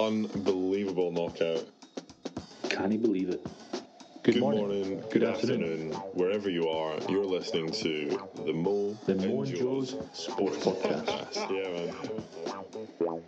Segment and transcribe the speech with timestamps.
[0.00, 1.66] unbelievable knockout.
[2.70, 3.46] Can you believe it?
[4.22, 5.92] Good, morning, good, afternoon.
[6.14, 6.96] wherever you are.
[7.08, 11.34] You're listening to the Mo, The Mo and Joe's Sports Podcast.
[11.50, 13.22] Yeah, man.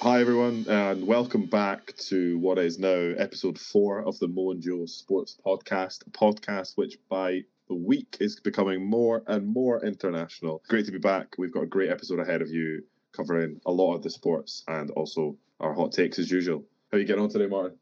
[0.00, 4.62] Hi, everyone, and welcome back to what is now episode four of the Mo and
[4.62, 10.62] Joe Sports Podcast, a podcast which by the week is becoming more and more international.
[10.68, 11.34] Great to be back.
[11.36, 12.82] We've got a great episode ahead of you
[13.18, 16.64] covering a lot of the sports and also our hot takes as usual.
[16.90, 17.76] How are you getting on today, Martin?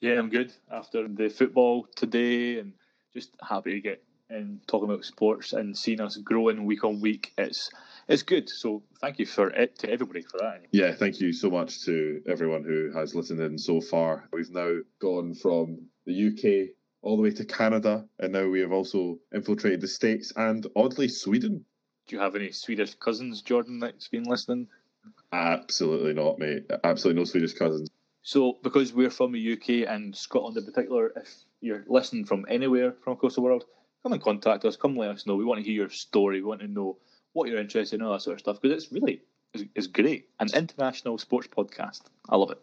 [0.00, 2.74] Yeah, I'm good after the football today, and
[3.12, 7.32] just happy to get in talking about sports and seeing us growing week on week.
[7.36, 7.70] It's
[8.06, 8.48] it's good.
[8.48, 10.66] So thank you for it to everybody for that.
[10.70, 14.28] Yeah, thank you so much to everyone who has listened in so far.
[14.32, 18.72] We've now gone from the UK all the way to Canada, and now we have
[18.72, 21.64] also infiltrated the States and oddly Sweden.
[22.08, 24.66] Do you have any Swedish cousins, Jordan, that's been listening?
[25.30, 26.64] Absolutely not, mate.
[26.82, 27.90] Absolutely no Swedish cousins.
[28.22, 32.94] So, because we're from the UK and Scotland in particular, if you're listening from anywhere
[33.04, 33.64] from across the world,
[34.02, 34.76] come and contact us.
[34.76, 35.36] Come let us know.
[35.36, 36.40] We want to hear your story.
[36.40, 36.96] We want to know
[37.34, 39.22] what you're interested in, all that sort of stuff, because it's really
[39.54, 40.28] it's, it's great.
[40.40, 42.02] An international sports podcast.
[42.28, 42.62] I love it.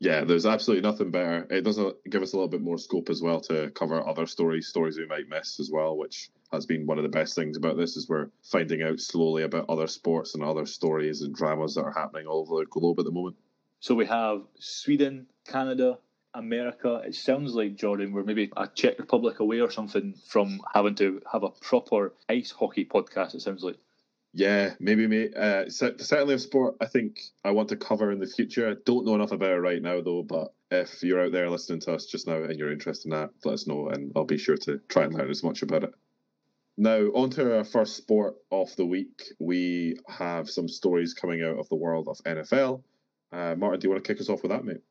[0.00, 1.46] Yeah, there's absolutely nothing better.
[1.50, 4.68] It does give us a little bit more scope as well to cover other stories,
[4.68, 7.76] stories we might miss as well, which has been one of the best things about
[7.76, 11.82] this is we're finding out slowly about other sports and other stories and dramas that
[11.82, 13.36] are happening all over the globe at the moment.
[13.80, 15.98] So we have Sweden, Canada,
[16.32, 17.02] America.
[17.04, 21.20] It sounds like Jordan, we're maybe a Czech Republic away or something from having to
[21.32, 23.34] have a proper ice hockey podcast.
[23.34, 23.76] It sounds like.
[24.34, 25.34] Yeah, maybe, mate.
[25.34, 28.70] Uh, certainly a sport I think I want to cover in the future.
[28.70, 31.80] I don't know enough about it right now, though, but if you're out there listening
[31.80, 34.38] to us just now and you're interested in that, let us know and I'll be
[34.38, 35.94] sure to try and learn as much about it.
[36.76, 39.22] Now, on to our first sport of the week.
[39.40, 42.82] We have some stories coming out of the world of NFL.
[43.32, 44.82] Uh, Martin, do you want to kick us off with that, mate?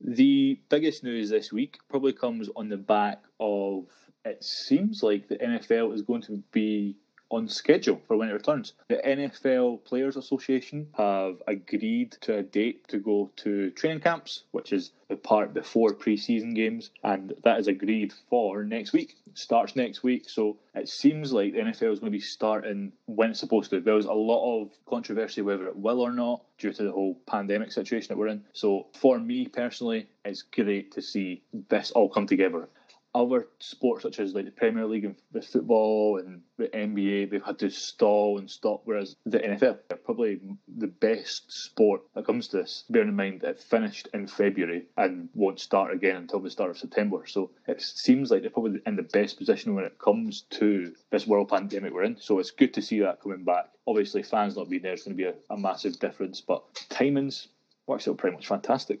[0.00, 3.86] The biggest news this week probably comes on the back of
[4.24, 6.96] it seems like the NFL is going to be
[7.30, 8.74] on schedule for when it returns.
[8.88, 14.72] The NFL Players Association have agreed to a date to go to training camps, which
[14.72, 19.16] is the part before preseason games, and that is agreed for next week.
[19.34, 23.30] Starts next week, so it seems like the NFL is going to be starting when
[23.30, 23.80] it's supposed to.
[23.80, 27.18] There was a lot of controversy whether it will or not due to the whole
[27.26, 28.44] pandemic situation that we're in.
[28.52, 32.68] So for me personally, it's great to see this all come together
[33.14, 37.44] other sports such as like the Premier League and the football and the NBA, they've
[37.44, 38.82] had to stall and stop.
[38.84, 40.40] Whereas the NFL, are probably
[40.76, 42.84] the best sport that comes to this.
[42.90, 46.70] Bearing in mind that it finished in February and won't start again until the start
[46.70, 47.24] of September.
[47.26, 51.26] So it seems like they're probably in the best position when it comes to this
[51.26, 52.16] world pandemic we're in.
[52.20, 53.70] So it's good to see that coming back.
[53.86, 57.46] Obviously, fans not being there is going to be a, a massive difference, but timings
[57.86, 59.00] works out pretty much fantastic.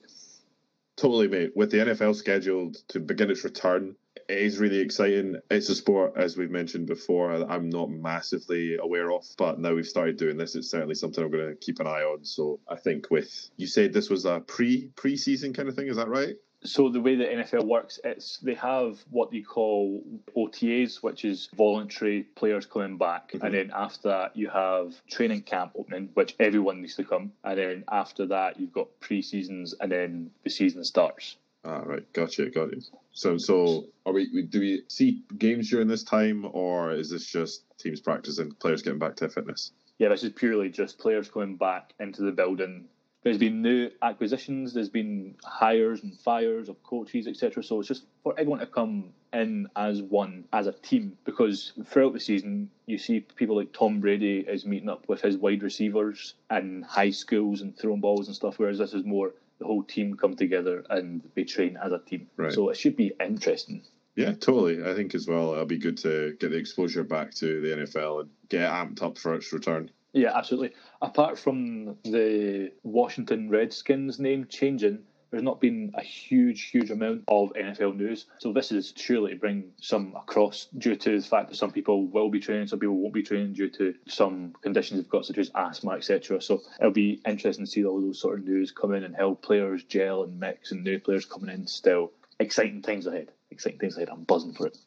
[0.96, 1.52] Totally, mate.
[1.56, 3.96] With the NFL scheduled to begin its return,
[4.28, 5.36] it is really exciting.
[5.50, 9.86] It's a sport, as we've mentioned before, I'm not massively aware of, but now we've
[9.86, 12.24] started doing this, it's certainly something I'm going to keep an eye on.
[12.24, 15.96] So I think with you said this was a pre pre-season kind of thing, is
[15.96, 16.36] that right?
[16.66, 20.02] So the way the NFL works, it's they have what they call
[20.34, 23.44] OTAs, which is voluntary players coming back, mm-hmm.
[23.44, 27.58] and then after that you have training camp opening, which everyone needs to come, and
[27.58, 31.36] then after that you've got pre seasons, and then the season starts.
[31.64, 32.84] Ah, right, gotcha, got it.
[33.12, 34.42] So, so are we?
[34.42, 38.98] Do we see games during this time, or is this just teams practicing, players getting
[38.98, 39.72] back to fitness?
[39.98, 42.86] Yeah, this is purely just players coming back into the building.
[43.22, 44.74] There's been new acquisitions.
[44.74, 47.62] There's been hires and fires of coaches, etc.
[47.62, 51.16] So it's just for everyone to come in as one, as a team.
[51.24, 55.38] Because throughout the season, you see people like Tom Brady is meeting up with his
[55.38, 58.58] wide receivers in high schools and throwing balls and stuff.
[58.58, 62.28] Whereas this is more the whole team come together and they train as a team.
[62.36, 62.52] Right.
[62.52, 63.82] So it should be interesting.
[64.16, 64.84] Yeah, totally.
[64.84, 68.20] I think as well it'll be good to get the exposure back to the NFL
[68.22, 69.90] and get amped up for its return.
[70.12, 70.72] Yeah, absolutely.
[71.02, 77.52] Apart from the Washington Redskins name changing, there's not been a huge, huge amount of
[77.54, 78.26] NFL news.
[78.38, 82.06] So this is surely to bring some across due to the fact that some people
[82.06, 85.38] will be training, some people won't be training due to some conditions they've got, such
[85.38, 86.40] as asthma, etc.
[86.40, 89.34] So it'll be interesting to see all those sort of news come in and how
[89.34, 92.12] players gel and mix and new players coming in still.
[92.40, 93.30] Exciting times ahead.
[93.50, 94.08] Exciting times ahead.
[94.10, 94.78] I'm buzzing for it.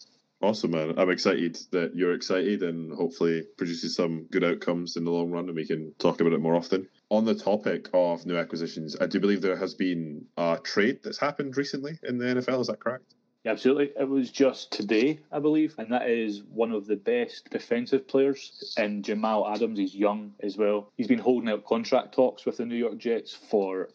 [0.41, 0.93] Awesome, man.
[0.97, 5.47] I'm excited that you're excited and hopefully produces some good outcomes in the long run
[5.47, 6.87] and we can talk about it more often.
[7.09, 11.17] On the topic of new acquisitions, I do believe there has been a trade that's
[11.17, 12.59] happened recently in the NFL.
[12.59, 13.15] Is that correct?
[13.45, 13.93] Yeah, absolutely.
[13.97, 18.73] It was just today, I believe, and that is one of the best defensive players
[18.77, 19.79] in Jamal Adams.
[19.79, 20.91] He's young as well.
[20.97, 23.87] He's been holding out contract talks with the New York Jets for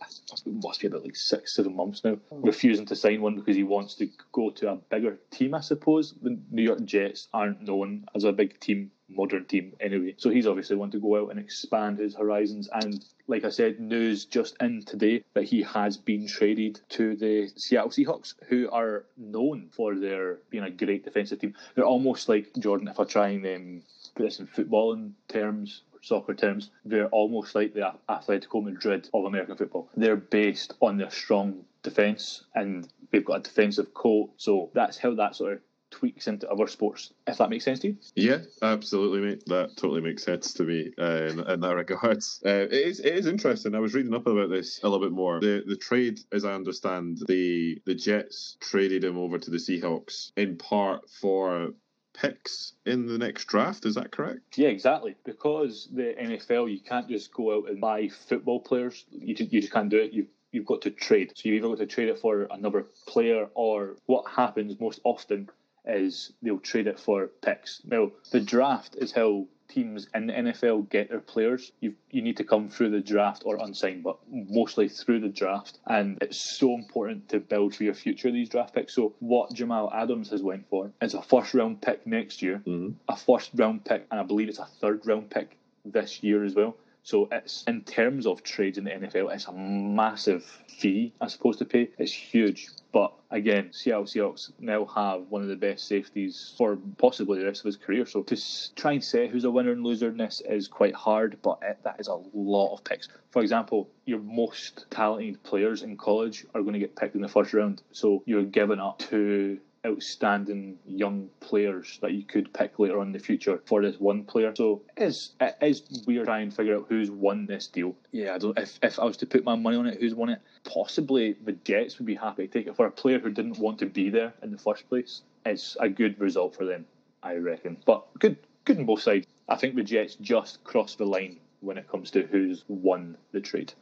[0.46, 3.94] must be about like six, seven months now, refusing to sign one because he wants
[3.96, 5.54] to go to a bigger team.
[5.54, 10.14] I suppose the New York Jets aren't known as a big team modern team anyway.
[10.16, 12.68] So he's obviously want to go out and expand his horizons.
[12.72, 17.50] And like I said, news just in today that he has been traded to the
[17.56, 21.54] Seattle Seahawks, who are known for their being a great defensive team.
[21.74, 22.88] They're almost like Jordan.
[22.88, 23.82] If I try and um,
[24.14, 29.56] put this in footballing terms, soccer terms, they're almost like the Atletico Madrid of American
[29.56, 29.88] football.
[29.96, 34.30] They're based on their strong defence and they've got a defensive coat.
[34.36, 35.60] So that's how that sort of
[35.92, 37.96] tweaks into other sports, if that makes sense to you.
[38.16, 39.44] Yeah, absolutely, mate.
[39.46, 42.40] That totally makes sense to me uh, in, in, that regards.
[42.52, 43.74] Uh, it is it is interesting.
[43.74, 45.40] I was reading up about this a little bit more.
[45.40, 50.32] The the trade, as I understand, the the Jets traded him over to the Seahawks
[50.36, 51.70] in part for
[52.14, 53.86] picks in the next draft.
[53.86, 54.58] Is that correct?
[54.58, 55.14] Yeah, exactly.
[55.24, 59.04] Because the NFL, you can't just go out and buy football players.
[59.10, 60.12] You just, you just can't do it.
[60.12, 61.32] You you've got to trade.
[61.34, 65.48] So you've either got to trade it for another player, or what happens most often
[65.86, 67.80] is they'll trade it for picks.
[67.84, 71.72] Now, the draft is how teams in the NFL get their players.
[71.80, 75.78] You you need to come through the draft or unsigned, but mostly through the draft.
[75.86, 78.94] And it's so important to build for your future these draft picks.
[78.94, 82.90] So what Jamal Adams has went for is a first round pick next year, mm-hmm.
[83.08, 86.54] a first round pick, and I believe it's a third round pick this year as
[86.54, 86.76] well.
[87.02, 91.56] So it's in terms of trades in the NFL, it's a massive fee I suppose
[91.58, 91.90] to pay.
[91.98, 92.68] It's huge.
[92.92, 97.60] But again, Seattle Seahawks now have one of the best safeties for possibly the rest
[97.60, 98.04] of his career.
[98.06, 101.38] So to try and say who's a winner and loser in this is quite hard,
[101.42, 103.08] but it, that is a lot of picks.
[103.30, 107.28] For example, your most talented players in college are going to get picked in the
[107.28, 107.82] first round.
[107.92, 113.12] So you're giving up two outstanding young players that you could pick later on in
[113.12, 114.52] the future for this one player.
[114.56, 117.94] So it is it is weird trying to figure out who's won this deal.
[118.12, 120.30] Yeah, I don't, if if I was to put my money on it, who's won
[120.30, 120.40] it?
[120.64, 123.78] Possibly the Jets would be happy to take it for a player who didn't want
[123.80, 125.22] to be there in the first place.
[125.44, 126.86] It's a good result for them,
[127.22, 127.78] I reckon.
[127.84, 129.26] But good good on both sides.
[129.48, 133.40] I think the Jets just crossed the line when it comes to who's won the
[133.40, 133.72] trade.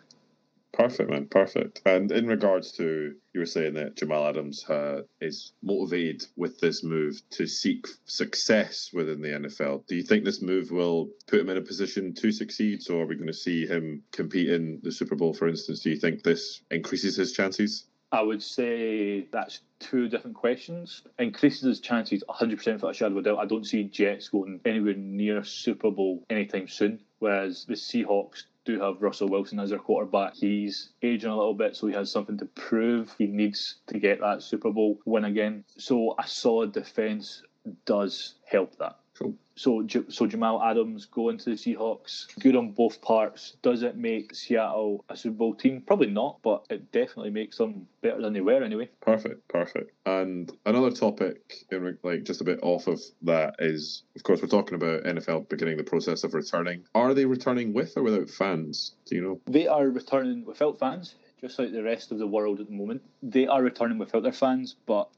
[0.80, 1.26] Perfect, man.
[1.26, 1.82] Perfect.
[1.84, 6.82] And in regards to you were saying that Jamal Adams uh, is motivated with this
[6.82, 9.86] move to seek success within the NFL.
[9.86, 12.82] Do you think this move will put him in a position to succeed?
[12.82, 15.80] So are we going to see him compete in the Super Bowl, for instance?
[15.80, 17.84] Do you think this increases his chances?
[18.10, 21.02] I would say that's two different questions.
[21.18, 23.38] Increases his chances 100% for a shadow of a doubt.
[23.38, 28.80] I don't see Jets going anywhere near Super Bowl anytime soon, whereas the Seahawks do
[28.80, 30.34] have Russell Wilson as their quarterback.
[30.34, 33.14] He's aging a little bit, so he has something to prove.
[33.18, 35.64] He needs to get that Super Bowl win again.
[35.76, 37.42] So a solid defense
[37.84, 38.96] does help that.
[39.20, 39.34] Cool.
[39.54, 43.56] So, so Jamal Adams going to the Seahawks, good on both parts.
[43.60, 45.82] Does it make Seattle a Super Bowl team?
[45.86, 48.88] Probably not, but it definitely makes them better than they were anyway.
[49.02, 49.92] Perfect, perfect.
[50.06, 51.66] And another topic,
[52.02, 55.76] like just a bit off of that, is of course we're talking about NFL beginning
[55.76, 56.84] the process of returning.
[56.94, 58.94] Are they returning with or without fans?
[59.04, 59.40] Do you know?
[59.46, 63.02] They are returning without fans just like the rest of the world at the moment.
[63.22, 65.08] They are returning without their fans, but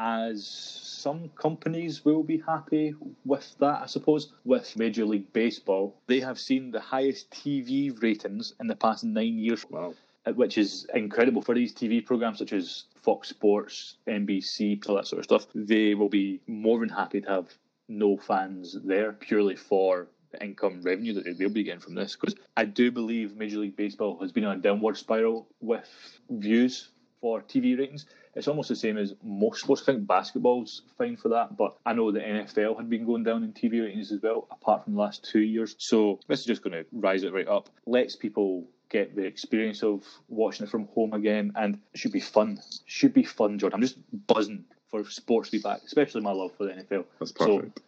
[0.00, 2.94] as some companies will be happy
[3.26, 4.32] with that, I suppose.
[4.44, 9.38] With Major League Baseball, they have seen the highest TV ratings in the past nine
[9.38, 9.66] years.
[9.68, 9.94] Wow.
[10.26, 15.06] Uh, which is incredible for these TV programs such as Fox Sports, NBC, all that
[15.06, 15.46] sort of stuff.
[15.54, 17.48] They will be more than happy to have
[17.88, 22.16] no fans there purely for the income revenue that they'll be getting from this.
[22.16, 25.88] Because I do believe Major League Baseball has been on a downward spiral with
[26.28, 26.88] views
[27.20, 28.06] for TV ratings.
[28.34, 29.82] It's almost the same as most sports.
[29.82, 33.42] I think basketball's fine for that, but I know the NFL had been going down
[33.42, 35.74] in TV ratings as well, apart from the last two years.
[35.78, 37.68] So this is just going to rise it right up.
[37.86, 42.20] Lets people get the experience of watching it from home again, and it should be
[42.20, 42.60] fun.
[42.86, 43.76] Should be fun, Jordan.
[43.76, 47.04] I'm just buzzing for sports to be back, especially my love for the NFL.
[47.18, 47.80] That's perfect.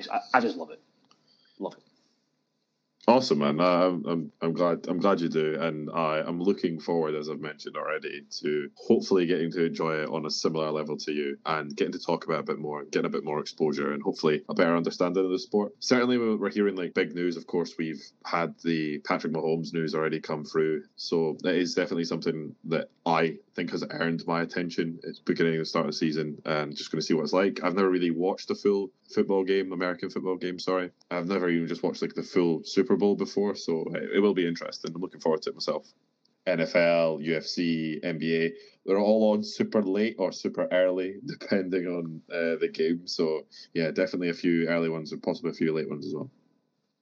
[0.00, 0.80] So I, I just love it.
[3.08, 3.58] Awesome, man.
[3.58, 7.40] I'm, I'm, I'm glad I'm glad you do, and I am looking forward, as I've
[7.40, 11.74] mentioned already, to hopefully getting to enjoy it on a similar level to you, and
[11.76, 14.44] getting to talk about a bit more, and getting a bit more exposure, and hopefully
[14.48, 15.72] a better understanding of the sport.
[15.80, 17.36] Certainly, we're hearing like big news.
[17.36, 22.04] Of course, we've had the Patrick Mahomes news already come through, so that is definitely
[22.04, 25.00] something that I think has earned my attention.
[25.02, 27.58] It's beginning the start of the season, and just going to see what it's like.
[27.64, 30.60] I've never really watched a full football game, American football game.
[30.60, 34.34] Sorry, I've never even just watched like the full Super Bowl before, so it will
[34.34, 34.92] be interesting.
[34.94, 35.86] I'm looking forward to it myself.
[36.46, 38.50] NFL, UFC, NBA.
[38.84, 43.06] They're all on super late or super early, depending on uh, the game.
[43.06, 46.30] So yeah, definitely a few early ones and possibly a few late ones as well.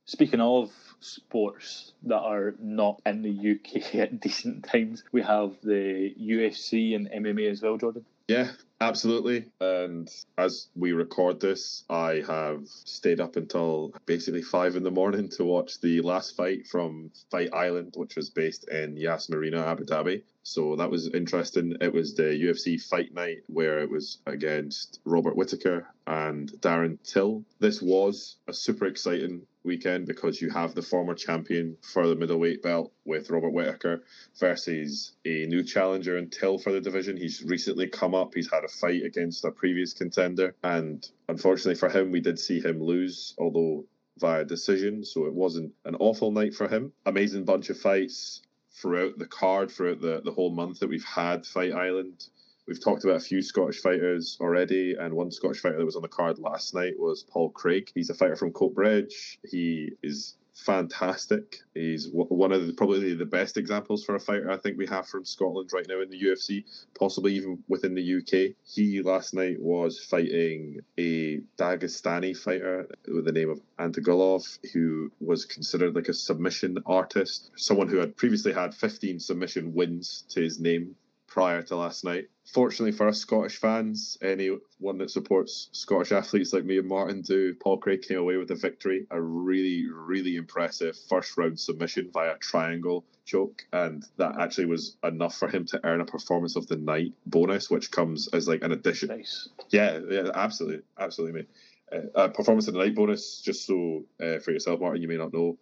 [0.05, 6.15] Speaking of sports that are not in the UK at decent times, we have the
[6.21, 8.05] UFC and MMA as well, Jordan.
[8.29, 9.47] Yeah, absolutely.
[9.61, 10.09] And
[10.39, 15.45] as we record this, I have stayed up until basically five in the morning to
[15.45, 20.23] watch the last fight from Fight Island, which was based in Yas Marina, Abu Dhabi.
[20.43, 21.77] So that was interesting.
[21.81, 27.45] It was the UFC fight night where it was against Robert Whittaker and Darren Till.
[27.59, 32.63] This was a super exciting weekend because you have the former champion for the middleweight
[32.63, 34.03] belt with Robert Whittaker
[34.39, 37.17] versus a new challenger in Till for the division.
[37.17, 38.35] He's recently come up.
[38.35, 42.61] He's had a fight against a previous contender, and unfortunately for him, we did see
[42.61, 43.85] him lose, although
[44.19, 45.05] via decision.
[45.05, 46.93] So it wasn't an awful night for him.
[47.07, 51.47] Amazing bunch of fights throughout the card, throughout the, the whole month that we've had
[51.47, 52.25] Fight Island.
[52.71, 56.03] We've talked about a few Scottish fighters already, and one Scottish fighter that was on
[56.03, 57.91] the card last night was Paul Craig.
[57.97, 59.39] He's a fighter from Coatbridge.
[59.43, 61.57] He is fantastic.
[61.75, 65.09] He's one of the, probably the best examples for a fighter I think we have
[65.09, 66.63] from Scotland right now in the UFC,
[66.97, 68.55] possibly even within the UK.
[68.65, 75.45] He last night was fighting a Dagestani fighter with the name of Antigulov, who was
[75.45, 80.61] considered like a submission artist, someone who had previously had 15 submission wins to his
[80.61, 80.95] name
[81.31, 82.29] prior to last night.
[82.53, 87.55] Fortunately for us Scottish fans, anyone that supports Scottish athletes like me and Martin do,
[87.55, 89.07] Paul Craig came away with a victory.
[89.11, 95.37] A really, really impressive first round submission via triangle choke, and that actually was enough
[95.37, 98.73] for him to earn a performance of the night bonus, which comes as like an
[98.73, 99.09] addition.
[99.09, 99.49] Nice.
[99.71, 101.49] Yeah, yeah, absolutely, absolutely, mate.
[101.93, 105.17] Uh, a performance of the night bonus, just so uh, for yourself, Martin, you may
[105.17, 105.59] not know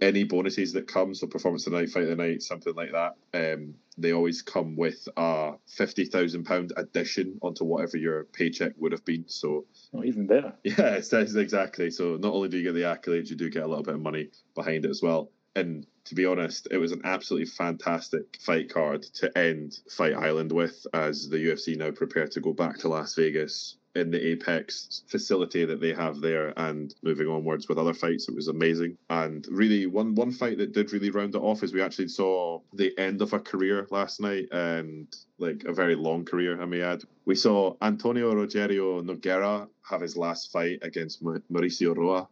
[0.00, 2.92] any bonuses that come, so performance of the night, fight of the night, something like
[2.92, 8.72] that, um, they always come with a fifty thousand pound addition onto whatever your paycheck
[8.78, 9.24] would have been.
[9.28, 10.54] So, oh, even better.
[10.64, 11.90] Yeah, it's, it's exactly.
[11.90, 14.00] So not only do you get the accolades, you do get a little bit of
[14.00, 15.30] money behind it as well.
[15.56, 20.52] And to be honest, it was an absolutely fantastic fight card to end Fight Island
[20.52, 25.02] with, as the UFC now prepare to go back to Las Vegas in the Apex
[25.08, 28.28] facility that they have there and moving onwards with other fights.
[28.28, 28.96] It was amazing.
[29.10, 32.60] And really, one one fight that did really round it off is we actually saw
[32.72, 36.80] the end of a career last night and like a very long career, I may
[36.82, 37.02] add.
[37.24, 42.28] We saw Antonio Rogerio Nogueira have his last fight against Mauricio Rua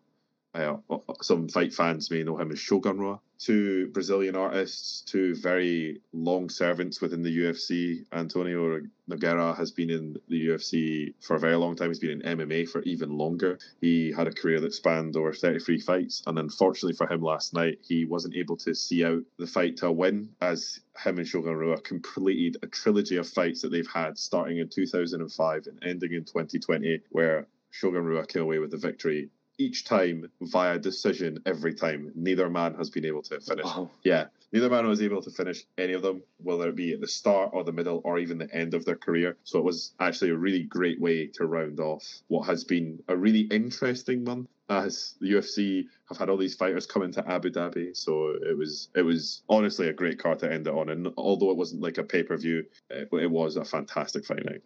[0.56, 0.76] uh,
[1.20, 3.20] some fight fans may know him as Shogun Rua.
[3.38, 8.04] Two Brazilian artists, two very long servants within the UFC.
[8.12, 11.88] Antonio Nogueira has been in the UFC for a very long time.
[11.88, 13.58] He's been in MMA for even longer.
[13.80, 17.78] He had a career that spanned over 33 fights, and unfortunately for him last night,
[17.82, 21.56] he wasn't able to see out the fight to a win as him and Shogun
[21.56, 26.24] Rua completed a trilogy of fights that they've had starting in 2005 and ending in
[26.24, 32.12] 2020, where Shogun Rua came away with the victory each time via decision every time.
[32.14, 33.64] Neither man has been able to finish.
[33.64, 33.90] Wow.
[34.02, 37.08] Yeah, neither man was able to finish any of them, whether it be at the
[37.08, 39.36] start or the middle or even the end of their career.
[39.44, 43.16] So it was actually a really great way to round off what has been a
[43.16, 44.48] really interesting month.
[44.68, 48.88] As the UFC have had all these fighters come into Abu Dhabi, so it was
[48.96, 50.88] it was honestly a great card to end it on.
[50.88, 54.44] And although it wasn't like a pay per view, it, it was a fantastic fight
[54.44, 54.62] night.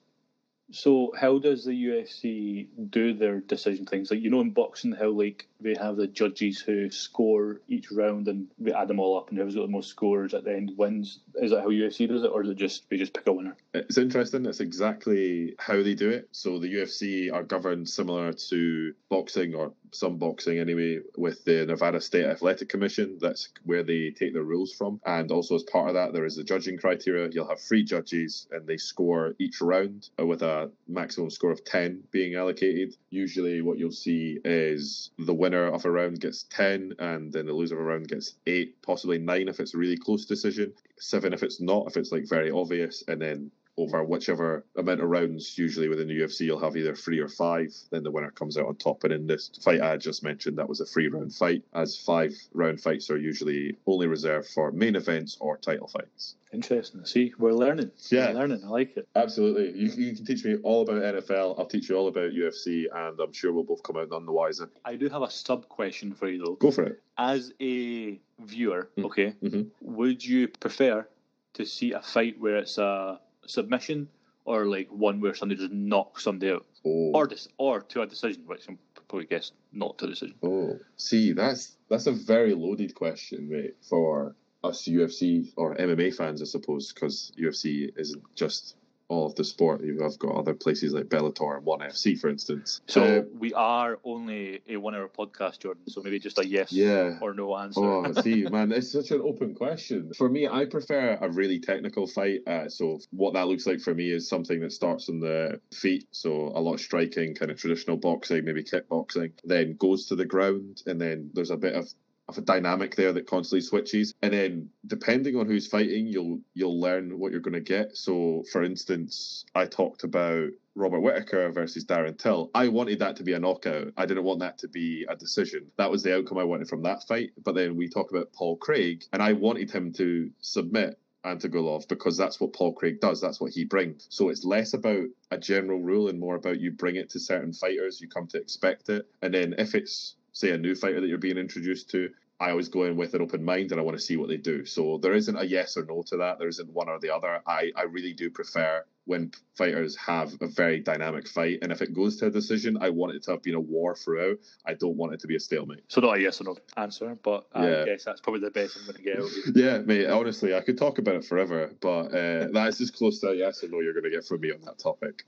[0.72, 4.10] So how does the UFC do their decision things?
[4.10, 8.28] Like you know in boxing how like they have the judges who score each round
[8.28, 10.72] and they add them all up and whoever's got the most scores at the end
[10.76, 11.20] wins.
[11.34, 13.56] Is that how UFC does it or is it just they just pick a winner?
[13.74, 14.46] It's interesting.
[14.46, 16.28] It's exactly how they do it.
[16.32, 22.00] So the UFC are governed similar to boxing or some boxing anyway with the Nevada
[22.00, 23.18] State Athletic Commission.
[23.20, 25.00] That's where they take their rules from.
[25.04, 27.28] And also as part of that there is the judging criteria.
[27.30, 31.64] You'll have three judges and they score each round uh, with a maximum score of
[31.64, 32.96] 10 being allocated.
[33.10, 37.52] Usually, what you'll see is the winner of a round gets 10, and then the
[37.52, 41.32] loser of a round gets 8, possibly 9 if it's a really close decision, 7
[41.32, 43.50] if it's not, if it's like very obvious, and then
[43.80, 47.74] over whichever amount of rounds, usually within the UFC, you'll have either three or five.
[47.90, 49.04] Then the winner comes out on top.
[49.04, 52.34] And in this fight I just mentioned, that was a three round fight, as five
[52.52, 56.36] round fights are usually only reserved for main events or title fights.
[56.52, 57.04] Interesting.
[57.04, 57.92] See, we're learning.
[58.08, 58.62] Yeah, we're learning.
[58.64, 59.08] I like it.
[59.14, 59.80] Absolutely.
[59.80, 61.58] You, you can teach me all about NFL.
[61.58, 64.32] I'll teach you all about UFC, and I'm sure we'll both come out none the
[64.32, 64.68] wiser.
[64.84, 66.54] I do have a sub question for you though.
[66.54, 67.02] Go for it.
[67.16, 69.04] As a viewer, mm.
[69.04, 69.62] okay, mm-hmm.
[69.80, 71.06] would you prefer
[71.54, 74.08] to see a fight where it's a submission
[74.44, 77.12] or like one where somebody just knocks somebody out, oh.
[77.14, 78.78] or dis- or to a decision, which I'm
[79.08, 80.36] probably guess not to a decision.
[80.42, 83.76] Oh, see, that's that's a very loaded question, mate.
[83.82, 88.76] For us UFC or MMA fans, I suppose, because UFC isn't just
[89.10, 89.82] all of the sport.
[89.82, 92.80] You've got other places like Bellator and One FC, for instance.
[92.86, 95.82] So Uh, we are only a one hour podcast, Jordan.
[95.88, 97.18] So maybe just a yes Yeah.
[97.20, 97.80] or no answer.
[97.82, 100.12] Oh, see, man, it's such an open question.
[100.16, 102.40] For me, I prefer a really technical fight.
[102.46, 106.06] Uh, so, what that looks like for me is something that starts on the feet.
[106.12, 110.24] So, a lot of striking, kind of traditional boxing, maybe kickboxing, then goes to the
[110.24, 111.88] ground, and then there's a bit of
[112.30, 116.80] of a dynamic there that constantly switches and then depending on who's fighting you'll you'll
[116.80, 121.84] learn what you're going to get so for instance i talked about Robert Whittaker versus
[121.84, 122.50] Darren Till.
[122.54, 123.92] I wanted that to be a knockout.
[123.96, 125.66] I didn't want that to be a decision.
[125.76, 127.32] That was the outcome I wanted from that fight.
[127.42, 132.16] But then we talk about Paul Craig, and I wanted him to submit Antigulov because
[132.16, 133.20] that's what Paul Craig does.
[133.20, 134.06] That's what he brings.
[134.10, 137.52] So it's less about a general rule and more about you bring it to certain
[137.52, 138.00] fighters.
[138.00, 139.06] You come to expect it.
[139.22, 142.10] And then if it's, say, a new fighter that you're being introduced to,
[142.40, 144.38] I always go in with an open mind and I want to see what they
[144.38, 144.64] do.
[144.64, 146.38] So there isn't a yes or no to that.
[146.38, 147.42] There isn't one or the other.
[147.46, 151.58] I, I really do prefer when fighters have a very dynamic fight.
[151.60, 153.94] And if it goes to a decision, I want it to have been a war
[153.94, 154.38] throughout.
[154.64, 155.84] I don't want it to be a stalemate.
[155.88, 157.82] So not a yes or no answer, but Yeah.
[157.82, 159.42] I guess that's probably the best I'm going to get out of you.
[159.62, 163.28] Yeah, mate, honestly, I could talk about it forever, but uh, that's as close to
[163.28, 165.24] a yes or no you're going to get from me on that topic.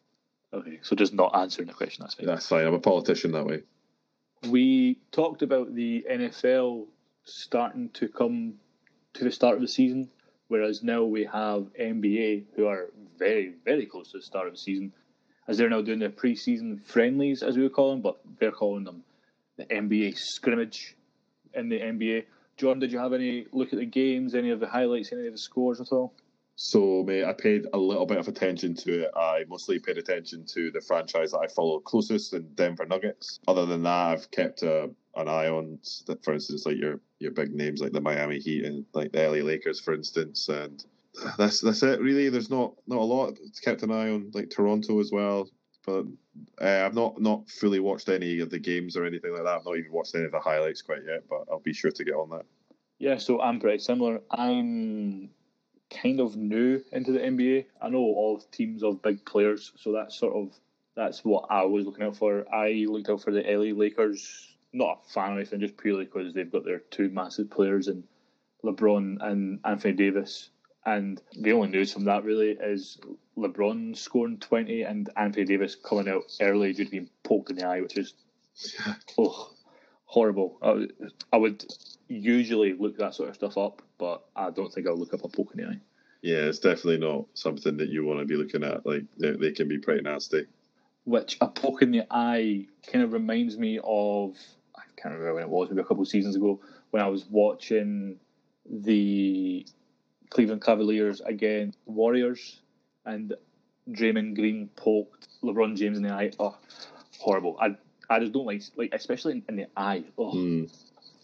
[0.54, 2.04] Okay, so just not answering the question.
[2.04, 2.26] That's fine.
[2.26, 2.66] That's fine.
[2.66, 3.64] I'm a politician that way.
[4.48, 6.86] We talked about the NFL
[7.24, 8.54] starting to come
[9.14, 10.10] to the start of the season,
[10.48, 14.58] whereas now we have NBA who are very, very close to the start of the
[14.58, 14.92] season,
[15.46, 18.84] as they're now doing their pre-season friendlies, as we would call them, but they're calling
[18.84, 19.04] them
[19.56, 20.96] the NBA scrimmage
[21.54, 22.24] in the NBA.
[22.56, 25.32] Jordan, did you have any look at the games, any of the highlights, any of
[25.32, 26.14] the scores at all?
[26.56, 29.10] So, mate, I paid a little bit of attention to it.
[29.16, 33.40] I mostly paid attention to the franchise that I follow closest, the Denver Nuggets.
[33.48, 35.78] Other than that, I've kept uh, an eye on,
[36.22, 39.44] for instance, like your your big names like the Miami Heat and like the LA
[39.44, 40.48] Lakers, for instance.
[40.48, 40.84] And
[41.38, 42.28] that's that's it, really.
[42.28, 43.38] There's not not a lot.
[43.42, 45.48] It's kept an eye on like Toronto as well,
[45.86, 46.04] but
[46.60, 49.56] uh, I've not not fully watched any of the games or anything like that.
[49.56, 52.04] I've not even watched any of the highlights quite yet, but I'll be sure to
[52.04, 52.44] get on that.
[52.98, 54.20] Yeah, so I'm pretty similar.
[54.30, 55.30] I'm
[56.02, 57.66] kind of new into the NBA.
[57.80, 60.52] I know all teams of big players, so that's sort of
[60.94, 62.46] that's what I was looking out for.
[62.54, 64.48] I looked out for the LA Lakers.
[64.72, 68.04] Not a fan of anything, just purely because they've got their two massive players in
[68.64, 70.50] LeBron and Anthony Davis.
[70.84, 72.98] And the only news from that really is
[73.36, 77.66] LeBron scoring 20 and Anthony Davis coming out early due to being poked in the
[77.66, 78.14] eye, which is
[79.18, 79.50] oh,
[80.06, 80.58] horrible.
[80.62, 81.64] I, would- I would
[82.08, 85.28] usually look that sort of stuff up, but I don't think I'll look up a
[85.28, 85.80] poke in the eye.
[86.22, 88.86] Yeah, it's definitely not something that you want to be looking at.
[88.86, 90.46] Like they, they can be pretty nasty.
[91.04, 94.36] Which a poke in the eye kind of reminds me of
[94.76, 96.60] I can't remember when it was, maybe a couple of seasons ago,
[96.92, 98.20] when I was watching
[98.70, 99.66] the
[100.30, 102.60] Cleveland Cavaliers against Warriors
[103.04, 103.34] and
[103.90, 106.30] Draymond Green poked LeBron James in the eye.
[106.38, 106.56] Oh,
[107.18, 107.58] horrible.
[107.60, 107.76] I
[108.08, 110.04] I just don't like like especially in, in the eye.
[110.16, 110.72] Oh, Mm,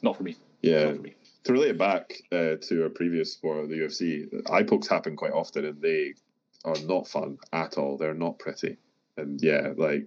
[0.02, 0.34] not for me.
[0.62, 0.86] yeah.
[0.86, 1.14] Not for me.
[1.44, 5.32] To relate it back uh, to a previous sport, the UFC, eye pokes happen quite
[5.32, 6.14] often and they
[6.64, 7.96] are not fun at all.
[7.96, 8.76] They're not pretty.
[9.16, 10.06] And yeah, like,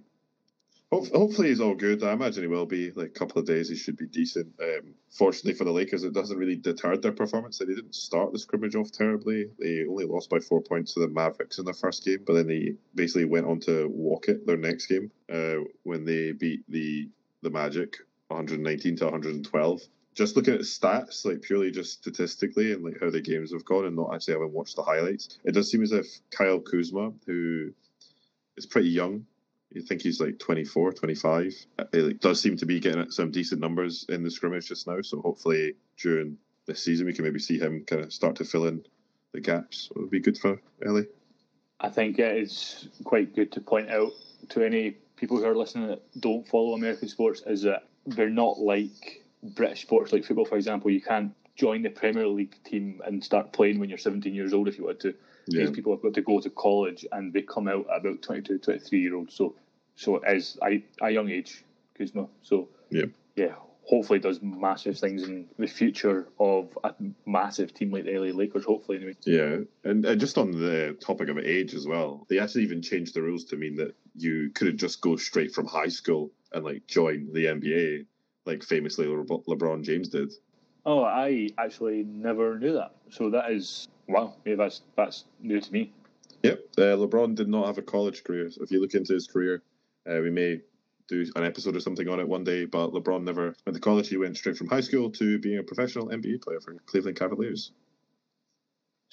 [0.90, 2.02] hope, hopefully he's all good.
[2.02, 2.90] I imagine he will be.
[2.92, 4.52] Like, a couple of days, he should be decent.
[4.60, 7.58] Um, fortunately for the Lakers, it doesn't really deter their performance.
[7.58, 9.46] They didn't start the scrimmage off terribly.
[9.58, 12.46] They only lost by four points to the Mavericks in their first game, but then
[12.46, 17.08] they basically went on to walk it their next game uh, when they beat the
[17.42, 17.96] the Magic
[18.28, 19.80] 119 to 112
[20.14, 23.86] just looking at stats, like purely just statistically and like how the games have gone,
[23.86, 27.72] and not actually having watched the highlights, it does seem as if Kyle Kuzma, who
[28.56, 29.26] is pretty young,
[29.70, 33.60] you think he's like 24, 25, uh, like, does seem to be getting some decent
[33.60, 35.00] numbers in the scrimmage just now.
[35.00, 38.66] So hopefully during this season we can maybe see him kind of start to fill
[38.66, 38.84] in
[39.32, 39.90] the gaps.
[39.94, 41.02] It would be good for LA.
[41.80, 44.12] I think it is quite good to point out
[44.50, 48.58] to any people who are listening that don't follow American sports is that they're not
[48.58, 50.90] like British sports, like football, for example.
[50.90, 54.68] You can't join the Premier League team and start playing when you're 17 years old
[54.68, 55.14] if you want to.
[55.46, 58.22] Yeah, These people have got to go to college and they come out at about
[58.22, 59.30] 22, 23 year old.
[59.32, 59.54] So,
[59.96, 61.64] so it is a, a young age,
[61.98, 62.28] Kuzma.
[62.42, 63.06] So, Yeah.
[63.36, 66.94] yeah, hopefully does massive things in the future of a
[67.26, 68.64] massive team like the LA Lakers.
[68.64, 69.16] Hopefully, anyway.
[69.26, 73.14] Yeah, and, and just on the topic of age as well, they actually even changed
[73.14, 76.86] the rules to mean that you couldn't just go straight from high school and like
[76.86, 78.06] join the NBA,
[78.46, 80.32] like famously Le- LeBron James did.
[80.84, 82.92] Oh, I actually never knew that.
[83.10, 84.34] So that is wow.
[84.44, 85.92] Yeah, that's that's new to me.
[86.42, 88.50] Yep, uh, LeBron did not have a college career.
[88.50, 89.62] So if you look into his career,
[90.10, 90.60] uh, we may
[91.06, 92.64] do an episode or something on it one day.
[92.64, 94.08] But LeBron never went to college.
[94.08, 97.72] He went straight from high school to being a professional NBA player for Cleveland Cavaliers.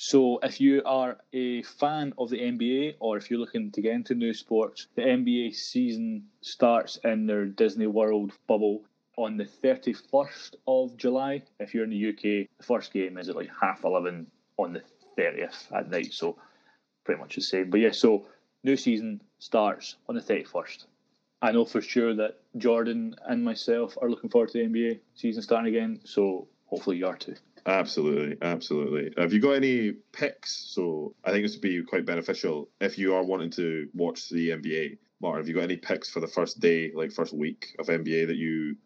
[0.02, 3.92] So, if you are a fan of the NBA or if you're looking to get
[3.92, 8.86] into new sports, the NBA season starts in their Disney World bubble
[9.20, 11.44] on the 31st of July.
[11.60, 14.26] If you're in the UK, the first game is at like half 11
[14.58, 14.82] on the
[15.18, 16.14] 30th at night.
[16.14, 16.38] So,
[17.04, 17.70] pretty much the same.
[17.70, 18.28] But yeah, so
[18.64, 20.86] new season starts on the 31st.
[21.42, 25.44] I know for sure that Jordan and myself are looking forward to the NBA season
[25.44, 26.00] starting again.
[26.06, 27.36] So, hopefully, you are too.
[27.66, 29.14] Absolutely, absolutely.
[29.18, 30.56] Have you got any picks?
[30.74, 34.52] So I think this would be quite beneficial if you are wanting to watch the
[34.52, 34.98] NBA.
[35.22, 38.28] Martin, have you got any picks for the first day, like first week of NBA
[38.28, 38.78] that you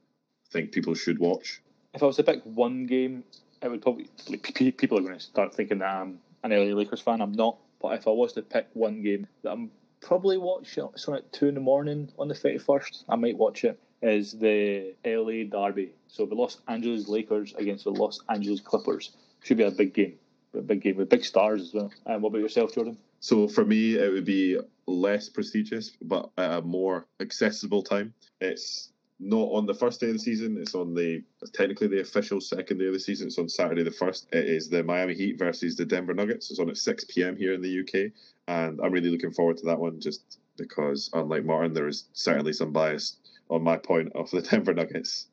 [0.54, 1.62] think people should watch?
[1.94, 3.24] If I was to pick one game,
[3.62, 4.42] it would probably like,
[4.78, 7.22] people are going to start thinking that I'm an LA Lakers fan.
[7.22, 11.08] I'm not, but if I was to pick one game that I'm probably watching, it's
[11.08, 13.06] on at two in the morning on the thirty first.
[13.10, 15.94] I might watch it is the LA Derby.
[16.08, 19.12] So the Los Angeles Lakers against the Los Angeles Clippers
[19.44, 20.16] should be a big game,
[20.54, 21.92] a big game with big stars as well.
[22.06, 22.98] And what about yourself, Jordan?
[23.22, 28.13] So for me, it would be less prestigious, but at a more accessible time.
[28.42, 28.92] It's
[29.24, 30.58] not on the first day of the season.
[30.58, 33.28] It's on the technically the official second day of the season.
[33.28, 34.28] It's on Saturday the first.
[34.32, 36.52] It is the Miami Heat versus the Denver Nuggets.
[36.52, 37.38] It's on at six p.m.
[37.38, 38.12] here in the UK,
[38.48, 40.00] and I'm really looking forward to that one.
[40.00, 43.18] Just because, unlike Martin, there is certainly some bias
[43.50, 45.28] on my point of the Denver Nuggets.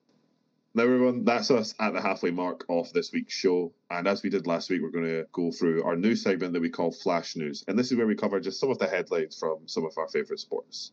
[0.72, 3.72] Now, everyone, that's us at the halfway mark of this week's show.
[3.90, 6.62] And as we did last week, we're going to go through our news segment that
[6.62, 7.64] we call Flash News.
[7.66, 10.06] And this is where we cover just some of the headlines from some of our
[10.06, 10.92] favourite sports.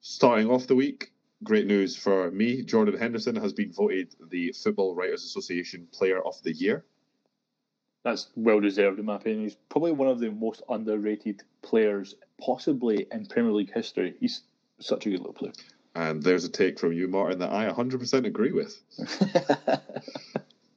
[0.00, 2.62] Starting off the week, great news for me.
[2.62, 6.84] Jordan Henderson has been voted the Football Writers Association Player of the Year.
[8.02, 9.42] That's well deserved, in my opinion.
[9.42, 14.14] He's probably one of the most underrated players, possibly in Premier League history.
[14.20, 14.42] He's
[14.78, 15.52] such a good little player.
[15.94, 18.80] And there's a take from you, Martin, that I 100% agree with.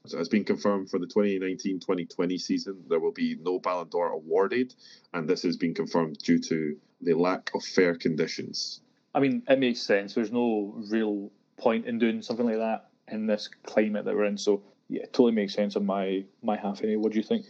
[0.06, 4.74] so it's been confirmed for the 2019-2020 season there will be no Ballon d'Or awarded,
[5.14, 8.82] and this has been confirmed due to the lack of fair conditions.
[9.14, 10.14] I mean, it makes sense.
[10.14, 14.38] There's no real point in doing something like that in this climate that we're in.
[14.38, 16.82] So yeah, totally makes sense on my my half.
[16.82, 17.46] Anyway, what do you think?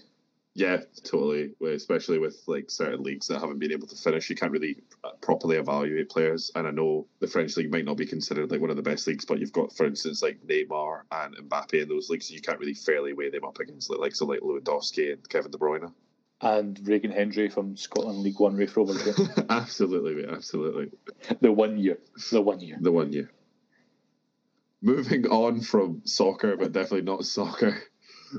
[0.56, 1.56] Yeah, totally.
[1.66, 5.10] Especially with like certain leagues that haven't been able to finish, you can't really uh,
[5.20, 6.52] properly evaluate players.
[6.54, 9.08] And I know the French league might not be considered like one of the best
[9.08, 12.42] leagues, but you've got, for instance, like Neymar and Mbappe in those leagues, so you
[12.42, 15.58] can't really fairly weigh them up against the likes of like Lewandowski and Kevin De
[15.58, 15.92] Bruyne.
[16.44, 19.18] And Regan Hendry from Scotland League One Raith Rovers.
[19.50, 20.92] absolutely, mate, absolutely.
[21.40, 22.00] The one year,
[22.32, 23.32] the one year, the one year.
[24.82, 27.82] Moving on from soccer, but definitely not soccer,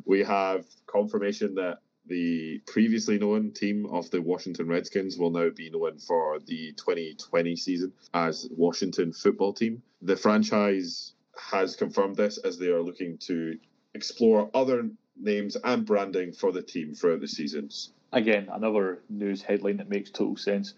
[0.04, 5.70] we have confirmation that the previously known team of the Washington Redskins will now be
[5.70, 9.82] known for the 2020 season as Washington Football Team.
[10.02, 11.14] The franchise
[11.50, 13.58] has confirmed this as they are looking to
[13.94, 17.90] explore other names and branding for the team throughout the seasons.
[18.12, 20.74] Again, another news headline that makes total sense.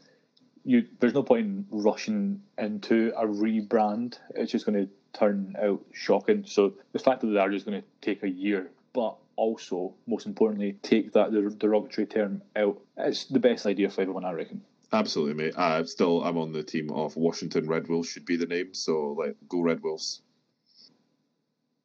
[0.64, 4.18] You, there's no point in rushing into a rebrand.
[4.34, 6.44] It's just going to turn out shocking.
[6.46, 10.26] So the fact that they are just going to take a year, but also, most
[10.26, 12.80] importantly, take that derogatory term out.
[12.96, 14.62] It's the best idea for everyone, I reckon.
[14.92, 15.58] Absolutely, mate.
[15.58, 18.72] I still I'm on the team of Washington Red Wolves should be the name.
[18.72, 20.22] So like go Red Wolves.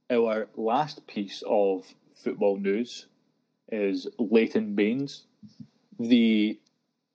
[0.09, 1.85] Our last piece of
[2.23, 3.07] football news
[3.71, 5.23] is Leighton Baines,
[5.99, 6.59] the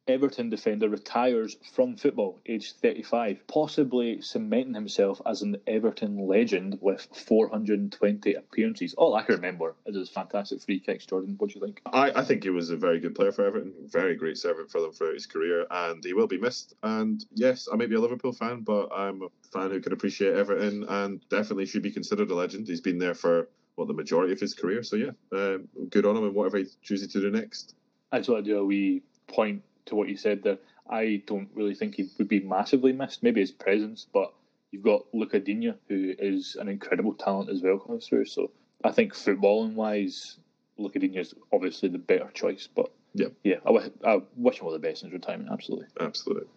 [0.09, 7.09] Everton defender retires from football, aged 35, possibly cementing himself as an Everton legend with
[7.12, 8.95] 420 appearances.
[8.95, 11.07] All I can remember is his fantastic free kicks.
[11.07, 11.81] Jordan, what do you think?
[11.87, 14.81] I, I think he was a very good player for Everton, very great servant for
[14.81, 16.75] them throughout his career, and he will be missed.
[16.85, 20.35] And yes, I may be a Liverpool fan, but I'm a fan who can appreciate
[20.35, 22.69] Everton and definitely should be considered a legend.
[22.69, 25.59] He's been there for well the majority of his career, so yeah, uh,
[25.91, 27.75] good on him and whatever he chooses to do next.
[28.12, 30.59] I just want to do a wee point to what you said there,
[30.89, 33.23] I don't really think he would be massively missed.
[33.23, 34.33] Maybe his presence, but
[34.71, 38.27] you've got Luca Digne, who is an incredible talent as well coming through.
[38.27, 38.51] So
[38.85, 40.39] I think footballing wise,
[40.79, 42.69] Luca Digne is obviously the better choice.
[42.73, 45.51] But yeah, yeah, I, w- I wish him all the best in his retirement.
[45.53, 46.49] Absolutely, absolutely.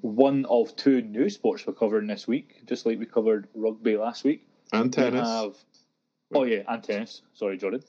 [0.00, 4.24] One of two new sports we're covering this week, just like we covered rugby last
[4.24, 4.46] week.
[4.72, 5.28] And tennis.
[5.28, 5.54] Have,
[6.34, 7.22] oh yeah, and tennis.
[7.34, 7.82] Sorry, Jordan.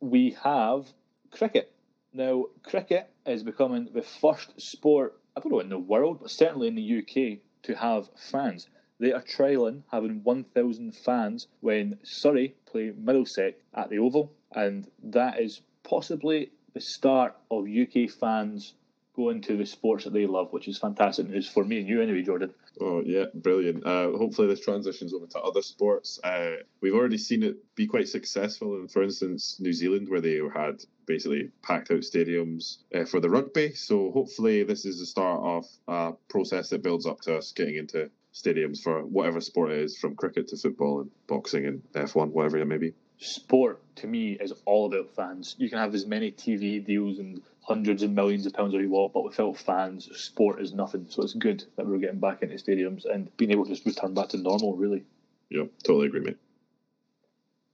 [0.00, 0.86] We have
[1.30, 1.72] cricket.
[2.12, 6.68] Now, cricket is becoming the first sport, I don't know in the world, but certainly
[6.68, 8.68] in the UK, to have fans.
[8.98, 15.40] They are trialling having 1,000 fans when Surrey play Middlesex at the Oval, and that
[15.40, 18.74] is possibly the start of UK fans
[19.20, 22.00] go into the sports that they love, which is fantastic news for me and you
[22.00, 22.52] anyway, Jordan.
[22.80, 23.86] Oh yeah, brilliant.
[23.86, 26.18] Uh, hopefully this transitions over to other sports.
[26.24, 30.40] Uh, we've already seen it be quite successful in, for instance, New Zealand, where they
[30.54, 33.74] had basically packed out stadiums uh, for the rugby.
[33.74, 37.76] So hopefully this is the start of a process that builds up to us getting
[37.76, 42.30] into stadiums for whatever sport it is, from cricket to football and boxing and F1,
[42.30, 42.94] whatever it may be.
[43.20, 45.54] Sport to me is all about fans.
[45.58, 48.90] You can have as many TV deals and hundreds of millions of pounds as you
[48.90, 51.06] want, but without fans, sport is nothing.
[51.10, 54.14] So it's good that we're getting back into stadiums and being able to just return
[54.14, 55.04] back to normal, really.
[55.50, 56.38] Yeah, totally agree, mate.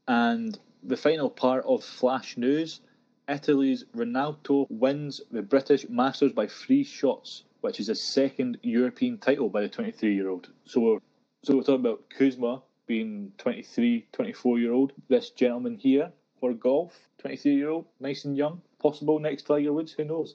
[0.09, 2.81] And the final part of Flash News
[3.29, 9.49] Italy's Ronaldo wins the British Masters by three shots, which is his second European title
[9.49, 10.49] by the 23 year old.
[10.65, 10.99] So we're,
[11.43, 14.93] so we're talking about Kuzma being 23, 24 year old.
[15.09, 19.93] This gentleman here for golf, 23 year old, nice and young, possible next Tiger Woods,
[19.93, 20.35] who knows?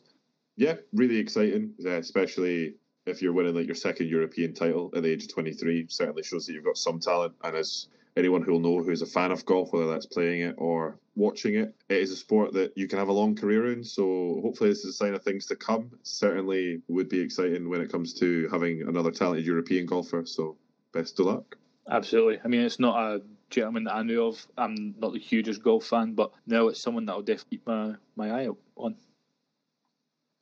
[0.58, 5.24] Yeah, really exciting, especially if you're winning like your second European title at the age
[5.24, 5.88] of 23.
[5.90, 7.88] Certainly shows that you've got some talent, and as
[8.18, 11.74] anyone who'll know who's a fan of golf, whether that's playing it or watching it,
[11.90, 13.84] it is a sport that you can have a long career in.
[13.84, 15.92] So hopefully, this is a sign of things to come.
[16.04, 20.26] Certainly would be exciting when it comes to having another talented European golfer.
[20.26, 20.58] So
[20.94, 21.58] best of luck.
[21.90, 22.40] Absolutely.
[22.44, 24.46] I mean, it's not a gentleman that I knew of.
[24.58, 27.96] I'm not the hugest golf fan, but now it's someone that I'll definitely keep my,
[28.16, 28.96] my eye out on.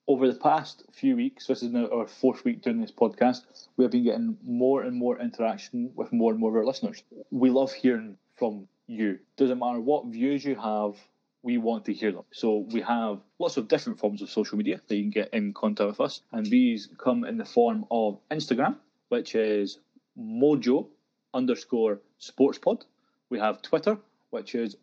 [0.07, 3.41] Over the past few weeks, this is now our fourth week doing this podcast,
[3.77, 7.03] we have been getting more and more interaction with more and more of our listeners.
[7.29, 9.19] We love hearing from you.
[9.37, 10.95] Doesn't matter what views you have,
[11.43, 12.23] we want to hear them.
[12.31, 15.53] So we have lots of different forms of social media that you can get in
[15.53, 18.77] contact with us, and these come in the form of Instagram,
[19.09, 19.77] which is
[20.19, 20.87] mojo
[21.33, 22.83] underscore sportspod.
[23.29, 23.97] We have Twitter,
[24.29, 24.75] which is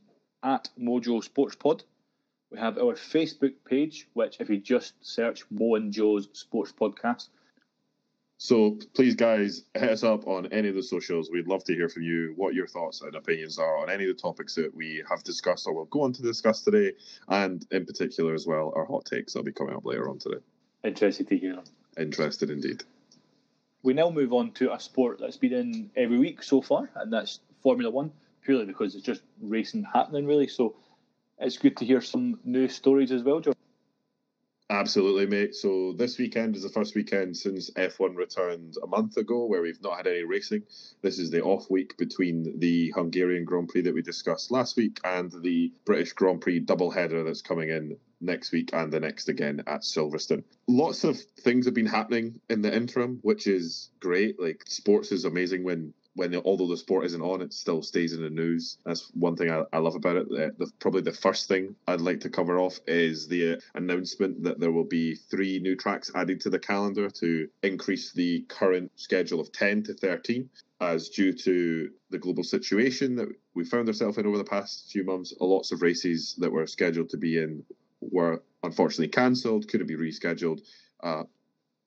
[0.43, 1.83] at mojo sportspod.
[2.51, 7.29] We have our Facebook page, which if you just search Mo and Joe's Sports Podcast.
[8.39, 11.31] So please, guys, hit us up on any of the socials.
[11.31, 14.15] We'd love to hear from you what your thoughts and opinions are on any of
[14.15, 16.93] the topics that we have discussed or will go on to discuss today,
[17.29, 20.39] and in particular as well our hot takes that'll be coming up later on today.
[20.85, 21.65] Interested to hear them.
[21.99, 22.85] Interested indeed.
[23.83, 27.13] We now move on to a sport that's been in every week so far, and
[27.13, 28.13] that's Formula One,
[28.43, 30.49] purely because it's just racing happening, really.
[30.49, 30.77] So
[31.39, 33.56] it's good to hear some new stories as well, Joe.
[34.69, 35.55] Absolutely, mate.
[35.55, 39.81] So this weekend is the first weekend since F1 returned a month ago, where we've
[39.81, 40.65] not had any racing.
[41.03, 44.99] This is the off week between the Hungarian Grand Prix that we discussed last week
[45.05, 49.29] and the British Grand Prix double header that's coming in next week and the next
[49.29, 50.43] again at Silverstone.
[50.67, 54.41] Lots of things have been happening in the interim, which is great.
[54.41, 58.23] Like sports is amazing when when although the sport isn't on, it still stays in
[58.23, 58.79] the news.
[58.85, 60.29] That's one thing I, I love about it.
[60.29, 64.43] The, the, probably the first thing I'd like to cover off is the uh, announcement
[64.45, 68.91] that there will be three new tracks added to the calendar to increase the current
[68.97, 70.49] schedule of 10 to 13.
[70.81, 75.05] As due to the global situation that we found ourselves in over the past few
[75.05, 77.63] months, lots of races that were scheduled to be in
[78.01, 80.61] were unfortunately cancelled, couldn't be rescheduled.
[81.03, 81.25] Uh,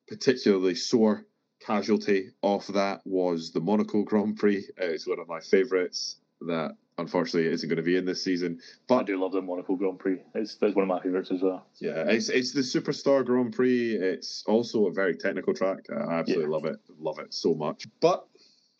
[0.07, 1.23] particularly sore
[1.59, 4.65] casualty of that was the Monaco Grand Prix.
[4.79, 8.59] Uh, it's one of my favourites that unfortunately isn't going to be in this season.
[8.87, 10.19] But I do love the Monaco Grand Prix.
[10.35, 11.65] It's, it's one of my favourites as well.
[11.79, 13.95] Yeah, it's it's the Superstar Grand Prix.
[13.95, 15.85] It's also a very technical track.
[15.89, 16.51] I absolutely yeah.
[16.51, 16.79] love it.
[16.99, 17.87] Love it so much.
[18.01, 18.25] But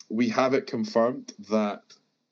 [0.08, 1.82] we have it confirmed that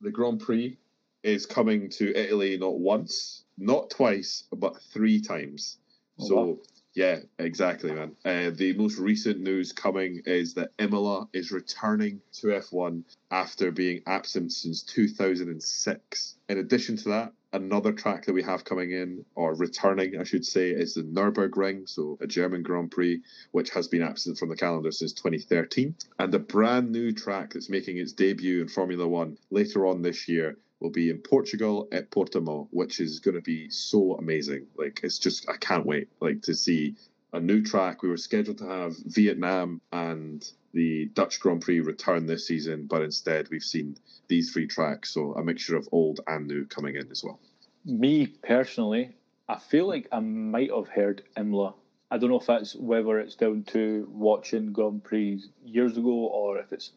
[0.00, 0.76] the Grand Prix
[1.22, 5.78] is coming to Italy not once, not twice, but three times.
[6.20, 6.58] Oh, so wow.
[6.98, 8.16] Yeah, exactly, man.
[8.24, 14.02] Uh, the most recent news coming is that Imola is returning to F1 after being
[14.08, 16.34] absent since 2006.
[16.48, 20.46] In addition to that, another track that we have coming in, or returning, I should
[20.46, 24.56] say, is the Nürburgring, so a German Grand Prix, which has been absent from the
[24.56, 25.94] calendar since 2013.
[26.18, 30.28] And a brand new track that's making its debut in Formula One later on this
[30.28, 34.66] year will be in Portugal at Portimao, which is going to be so amazing.
[34.76, 36.94] Like it's just I can't wait like to see
[37.32, 38.02] a new track.
[38.02, 43.02] We were scheduled to have Vietnam and the Dutch Grand Prix return this season, but
[43.02, 43.96] instead we've seen
[44.28, 47.40] these three tracks, so a mixture of old and new coming in as well.
[47.84, 49.14] Me personally,
[49.48, 51.74] I feel like I might have heard Imola.
[52.10, 56.58] I don't know if that's whether it's down to watching Grand Prix years ago or
[56.58, 56.92] if it's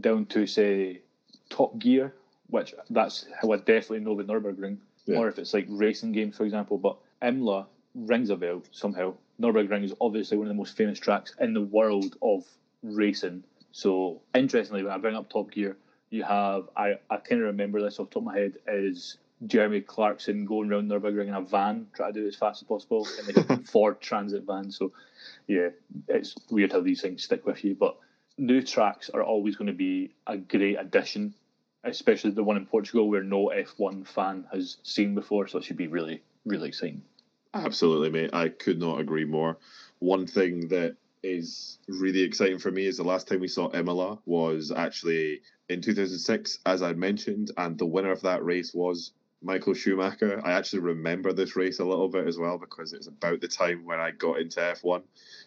[0.00, 1.02] down to say
[1.48, 2.14] Top Gear
[2.48, 5.18] which that's how I definitely know the Nurburgring, yeah.
[5.18, 6.78] or if it's like racing games, for example.
[6.78, 9.14] But Imola rings a bell somehow.
[9.40, 12.44] Nurburgring is obviously one of the most famous tracks in the world of
[12.94, 13.44] racing.
[13.72, 15.76] So interestingly, when I bring up Top Gear,
[16.10, 19.18] you have I, I kind of remember this off the top of my head is
[19.46, 22.68] Jeremy Clarkson going around Nurburgring in a van, trying to do it as fast as
[22.68, 24.70] possible, in like a Ford Transit van.
[24.70, 24.92] So,
[25.46, 25.68] yeah,
[26.08, 27.74] it's weird how these things stick with you.
[27.74, 27.96] But
[28.38, 31.34] new tracks are always going to be a great addition,
[31.84, 35.48] especially the one in Portugal where no F1 fan has seen before.
[35.48, 37.02] So it should be really, really exciting.
[37.52, 38.30] Absolutely, mate.
[38.32, 39.58] I could not agree more.
[39.98, 44.18] One thing that is really exciting for me is the last time we saw Imola
[44.24, 49.12] was actually in 2006, as I mentioned, and the winner of that race was
[49.42, 50.40] Michael Schumacher.
[50.44, 53.84] I actually remember this race a little bit as well because it's about the time
[53.84, 55.02] when I got into F1.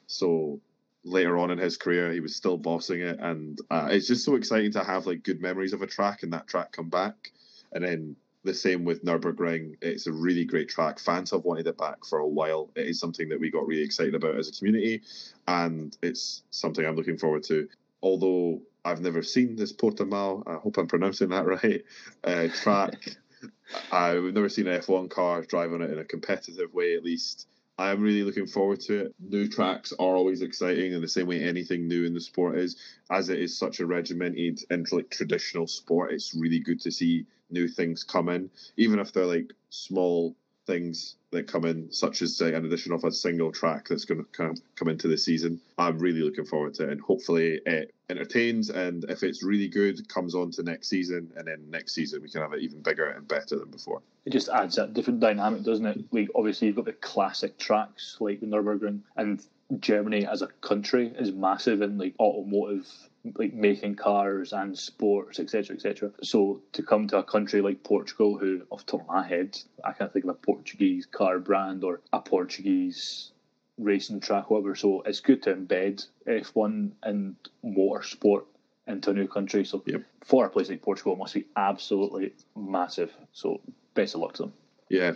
[0.07, 0.59] So
[1.03, 4.35] later on in his career, he was still bossing it, and uh, it's just so
[4.35, 7.31] exciting to have like good memories of a track and that track come back.
[7.71, 9.75] And then the same with Nurburgring.
[9.81, 10.99] It's a really great track.
[10.99, 12.69] Fans have wanted it back for a while.
[12.75, 15.01] It is something that we got really excited about as a community,
[15.47, 17.67] and it's something I'm looking forward to.
[18.01, 21.83] Although I've never seen this Portimao, I hope I'm pronouncing that right,
[22.23, 23.17] uh, track.
[23.91, 27.47] I've never seen an F1 car driving it in a competitive way, at least.
[27.79, 29.15] I am really looking forward to it.
[29.21, 32.75] New tracks are always exciting in the same way anything new in the sport is.
[33.09, 37.25] As it is such a regimented and like traditional sport, it's really good to see
[37.49, 40.35] new things come in, even if they're like small
[40.69, 44.27] things that come in, such as an addition of a single track that's going to
[44.31, 45.59] come, come into the season.
[45.77, 48.69] I'm really looking forward to it, and hopefully it entertains.
[48.69, 52.29] And if it's really good, comes on to next season, and then next season we
[52.29, 54.01] can have it even bigger and better than before.
[54.25, 55.99] It just adds that different dynamic, doesn't it?
[56.11, 59.43] Like obviously you've got the classic tracks like the Nurburgring, and
[59.79, 62.87] Germany as a country is massive in like automotive
[63.35, 66.11] like making cars and sports, etc., etc.
[66.23, 69.57] So to come to a country like Portugal, who off the top of my head,
[69.83, 73.31] I can't think of a Portuguese car brand or a Portuguese
[73.77, 74.75] racing track, whatever.
[74.75, 78.43] So it's good to embed F1 and motorsport
[78.87, 79.65] into a new country.
[79.65, 80.03] So yep.
[80.23, 83.11] for a place like Portugal, it must be absolutely massive.
[83.33, 83.61] So
[83.93, 84.53] best of luck to them.
[84.89, 85.13] Yeah,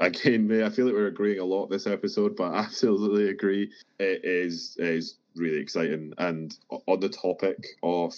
[0.00, 3.70] again, I feel like we're agreeing a lot this episode, but I absolutely agree.
[4.00, 6.12] It is it is really exciting.
[6.18, 8.14] And on the topic of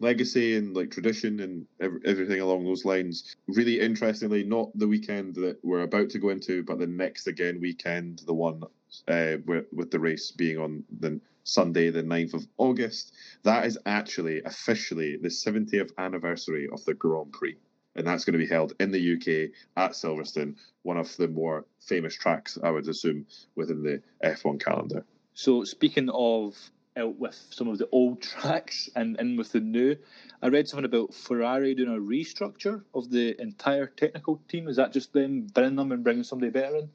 [0.00, 1.66] legacy and like tradition and
[2.04, 6.62] everything along those lines, really interestingly, not the weekend that we're about to go into,
[6.62, 8.62] but the next again weekend, the one
[9.08, 13.78] uh, with, with the race being on the Sunday, the 9th of August, that is
[13.84, 17.56] actually officially the 70th anniversary of the Grand Prix
[17.96, 21.64] and that's going to be held in the UK at Silverstone, one of the more
[21.80, 25.04] famous tracks, I would assume, within the F1 calendar.
[25.34, 26.56] So, speaking of
[26.96, 29.96] out with some of the old tracks and in with the new,
[30.40, 34.68] I read something about Ferrari doing a restructure of the entire technical team.
[34.68, 36.90] Is that just them binning them and bringing somebody better in?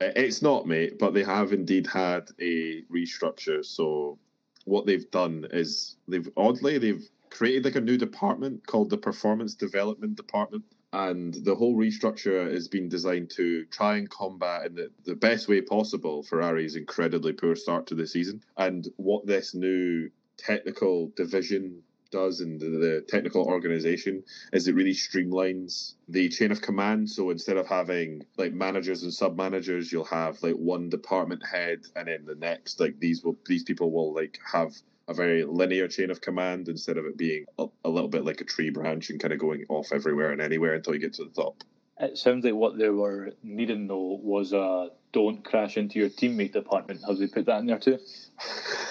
[0.00, 3.64] Uh, it's not, mate, but they have indeed had a restructure.
[3.64, 4.18] So,
[4.64, 9.54] what they've done is they've oddly they've created like a new department called the Performance
[9.54, 10.64] Development Department.
[10.92, 15.46] And the whole restructure has been designed to try and combat in the, the best
[15.48, 18.42] way possible Ferrari's incredibly poor start to the season.
[18.56, 24.22] And what this new technical division does and the, technical organization
[24.52, 27.10] is it really streamlines the chain of command.
[27.10, 31.80] So instead of having like managers and sub managers, you'll have like one department head,
[31.96, 34.72] and then the next like these will these people will like have
[35.08, 38.40] a very linear chain of command instead of it being a, a little bit like
[38.40, 41.24] a tree branch and kind of going off everywhere and anywhere until you get to
[41.24, 41.64] the top.
[42.00, 46.52] It sounds like what they were needing though was a don't crash into your teammate
[46.52, 47.00] department.
[47.08, 47.98] Have they put that in there too?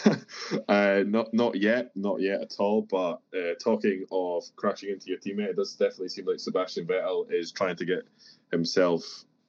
[0.67, 2.81] uh, not not yet, not yet at all.
[2.81, 7.31] But uh, talking of crashing into your teammate, it does definitely seem like Sebastian Vettel
[7.31, 8.03] is trying to get
[8.51, 9.03] himself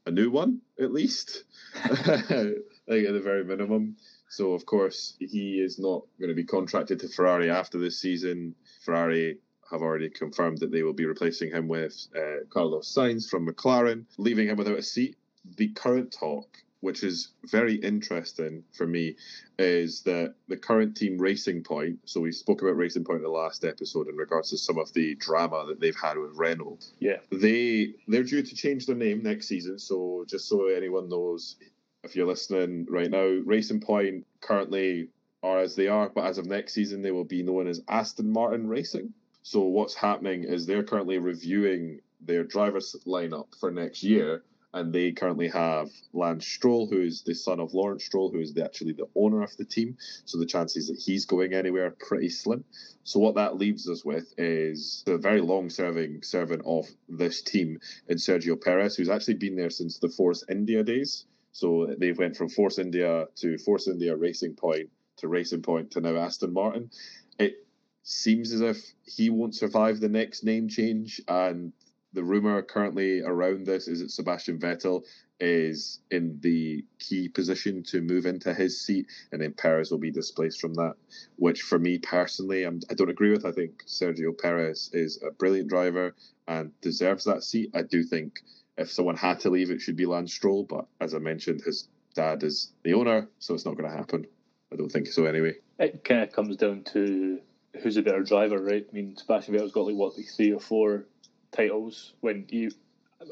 [0.06, 1.44] a new one at least,
[1.84, 2.38] like at
[2.86, 3.96] the very minimum.
[4.28, 8.54] So, of course, he is not going to be contracted to Ferrari after this season.
[8.84, 9.38] Ferrari
[9.70, 14.04] have already confirmed that they will be replacing him with uh, Carlos Sainz from McLaren,
[14.16, 15.16] leaving him without a seat.
[15.56, 19.16] The current talk, which is very interesting for me,
[19.58, 21.98] is that the current team Racing Point.
[22.04, 24.92] So we spoke about Racing Point in the last episode in regards to some of
[24.92, 26.78] the drama that they've had with Renault.
[26.98, 29.78] Yeah, they they're due to change their name next season.
[29.78, 31.56] So just so anyone knows,
[32.04, 35.08] if you're listening right now, Racing Point currently
[35.42, 38.32] are as they are, but as of next season, they will be known as Aston
[38.32, 39.12] Martin Racing.
[39.42, 44.42] So what's happening is they're currently reviewing their drivers lineup for next year,
[44.74, 48.52] and they currently have Lance Stroll, who is the son of Lawrence Stroll, who is
[48.52, 49.96] the, actually the owner of the team.
[50.24, 52.64] So the chances that he's going anywhere are pretty slim.
[53.04, 58.18] So what that leaves us with is the very long-serving servant of this team in
[58.18, 61.24] Sergio Perez, who's actually been there since the Force India days.
[61.52, 66.00] So they went from Force India to Force India Racing Point to Racing Point to
[66.00, 66.90] now Aston Martin.
[67.38, 67.66] It
[68.02, 71.72] seems as if he won't survive the next name change, and
[72.12, 75.04] the rumor currently around this is that Sebastian Vettel
[75.40, 80.10] is in the key position to move into his seat, and then Perez will be
[80.10, 80.94] displaced from that.
[81.36, 83.44] Which, for me personally, I'm, I don't agree with.
[83.44, 86.14] I think Sergio Perez is a brilliant driver
[86.46, 87.70] and deserves that seat.
[87.74, 88.40] I do think
[88.78, 90.64] if someone had to leave, it should be Lance Stroll.
[90.64, 94.26] But as I mentioned, his dad is the owner, so it's not going to happen.
[94.72, 95.54] I don't think so anyway.
[95.78, 97.40] It kind of comes down to
[97.82, 98.86] who's a better driver, right?
[98.90, 101.04] I mean, Sebastian Vettel's got like what, like three or four
[101.52, 102.12] titles.
[102.20, 102.70] When you,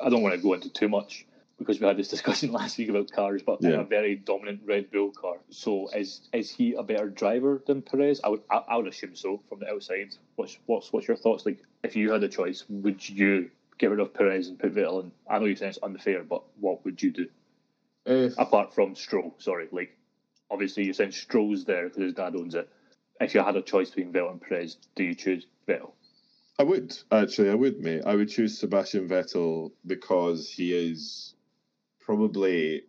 [0.02, 1.26] I don't want to go into too much
[1.58, 3.80] because we had this discussion last week about cars, but Yeah.
[3.80, 5.36] a very dominant Red Bull car.
[5.50, 8.20] So is is he a better driver than Perez?
[8.22, 10.14] I would I, I would assume so from the outside.
[10.36, 11.44] What's what's what's your thoughts?
[11.46, 15.04] Like, if you had a choice, would you get rid of Perez and put Vettel
[15.04, 15.12] in?
[15.28, 17.26] I know you say it's unfair, but what would you do
[18.04, 19.34] If apart from Stroll?
[19.38, 19.96] Sorry, like
[20.50, 22.68] obviously you're saying Stroll's there because his dad owns it.
[23.20, 25.92] If you had a choice between Vettel and Perez, do you choose Vettel?
[26.58, 28.02] I would actually, I would, mate.
[28.06, 31.34] I would choose Sebastian Vettel because he is
[32.00, 32.84] probably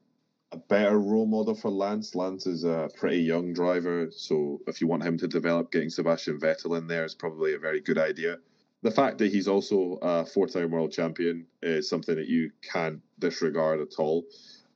[0.51, 2.15] a better role model for Lance.
[2.15, 6.39] Lance is a pretty young driver, so if you want him to develop, getting Sebastian
[6.39, 8.38] Vettel in there is probably a very good idea.
[8.84, 13.82] The fact that he's also a four-time world champion is something that you can't disregard
[13.82, 14.25] at all.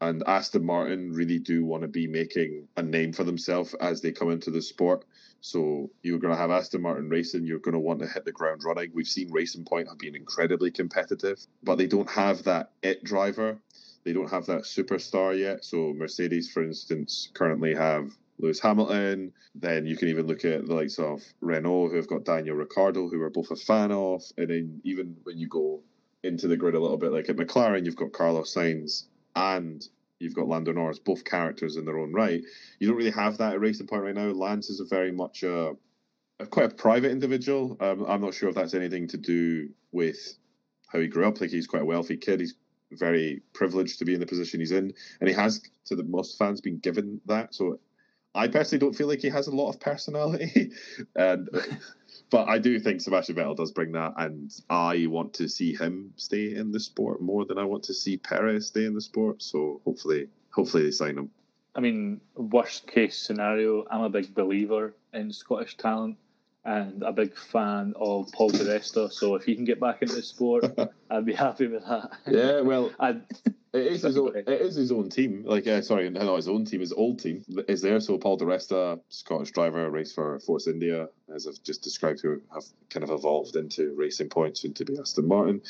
[0.01, 4.11] And Aston Martin really do want to be making a name for themselves as they
[4.11, 5.05] come into the sport.
[5.41, 7.45] So you're going to have Aston Martin racing.
[7.45, 8.91] You're going to want to hit the ground running.
[8.93, 13.59] We've seen Racing Point have been incredibly competitive, but they don't have that it driver.
[14.03, 15.63] They don't have that superstar yet.
[15.63, 18.11] So Mercedes, for instance, currently have
[18.41, 19.33] Lewis Hamilton.
[19.55, 23.07] Then you can even look at the likes of Renault, who have got Daniel Ricciardo,
[23.07, 24.23] who we're both a fan of.
[24.37, 25.81] And then even when you go
[26.23, 29.83] into the grid a little bit, like at McLaren, you've got Carlos Sainz and
[30.19, 32.41] you've got Lando Norris, both characters in their own right.
[32.79, 34.27] You don't really have that at Racing Point right now.
[34.27, 35.73] Lance is a very much a,
[36.39, 37.77] a quite a private individual.
[37.79, 40.37] Um, I'm not sure if that's anything to do with
[40.87, 41.41] how he grew up.
[41.41, 42.39] Like he's quite a wealthy kid.
[42.39, 42.55] He's
[42.91, 46.37] very privileged to be in the position he's in, and he has, to the most
[46.37, 47.55] fans, been given that.
[47.55, 47.79] So
[48.33, 50.71] I personally don't feel like he has a lot of personality,
[51.15, 51.49] and
[52.29, 56.13] but I do think Sebastian Vettel does bring that, and I want to see him
[56.15, 59.41] stay in the sport more than I want to see Perez stay in the sport.
[59.41, 61.29] So hopefully, hopefully they sign him.
[61.75, 66.17] I mean, worst case scenario, I'm a big believer in Scottish talent
[66.63, 69.11] and a big fan of Paul Di Resta.
[69.11, 70.65] So if he can get back into the sport,
[71.09, 72.11] I'd be happy with that.
[72.27, 73.23] Yeah, well, I'd,
[73.73, 74.35] It is his own.
[74.35, 75.43] It is his own team.
[75.45, 76.81] Like, uh, sorry, not his own team.
[76.81, 77.99] His old team is there.
[77.99, 82.41] So Paul Di Resta, Scottish driver, raced for Force India, as I've just described, who
[82.53, 85.61] have kind of evolved into Racing Points and to be Aston Martin.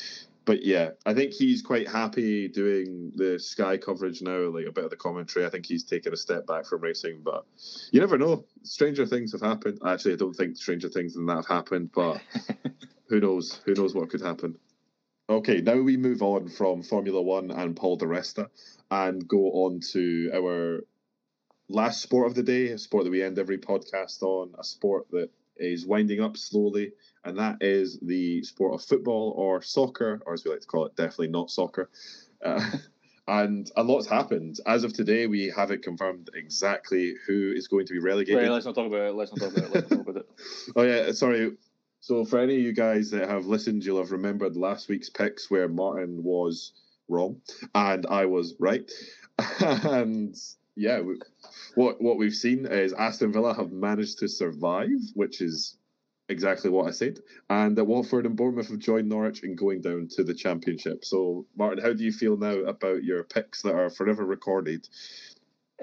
[0.44, 4.86] But yeah, I think he's quite happy doing the Sky coverage now, like a bit
[4.86, 5.46] of the commentary.
[5.46, 7.46] I think he's taken a step back from racing, but
[7.92, 8.46] you never know.
[8.64, 9.80] Stranger things have happened.
[9.86, 12.22] Actually, I don't think stranger things than that have happened, but
[13.08, 13.62] who knows?
[13.66, 14.58] Who knows what could happen?
[15.30, 18.50] Okay, now we move on from Formula One and Paul Di Resta
[18.90, 20.82] and go on to our
[21.70, 25.06] last sport of the day, a sport that we end every podcast on, a sport
[25.12, 25.30] that
[25.62, 26.92] is winding up slowly,
[27.24, 30.86] and that is the sport of football or soccer, or as we like to call
[30.86, 31.90] it, definitely not soccer.
[32.44, 32.70] Uh,
[33.28, 34.58] and a lot's happened.
[34.66, 38.42] As of today, we haven't confirmed exactly who is going to be relegated.
[38.42, 39.14] Right, let's not talk about it.
[39.14, 39.74] Let's not talk about it.
[39.76, 40.30] Let's not talk about it.
[40.76, 41.52] Oh yeah, sorry.
[42.00, 45.52] So for any of you guys that have listened, you'll have remembered last week's picks
[45.52, 46.74] where Martin was
[47.08, 47.42] wrong
[47.76, 48.90] and I was right.
[49.60, 50.36] and
[50.76, 51.20] yeah, we,
[51.76, 55.78] what what we've seen is Aston Villa have managed to survive, which is
[56.30, 57.20] exactly what I said.
[57.50, 61.04] And that Watford and Bournemouth have joined Norwich in going down to the Championship.
[61.04, 64.88] So Martin, how do you feel now about your picks that are forever recorded?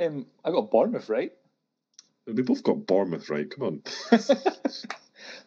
[0.00, 1.32] Um, I got Bournemouth right.
[2.26, 3.50] We both got Bournemouth right.
[3.50, 3.82] Come on.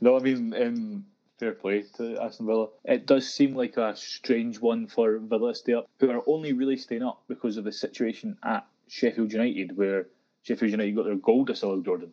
[0.02, 1.06] no, I mean, um,
[1.40, 2.68] fair play to Aston Villa.
[2.86, 6.54] It does seem like a strange one for Villa to stay up, who are only
[6.54, 10.08] really staying up because of the situation at Sheffield United, where
[10.44, 12.12] Sheffield United got their goal to disallowed, Jordan.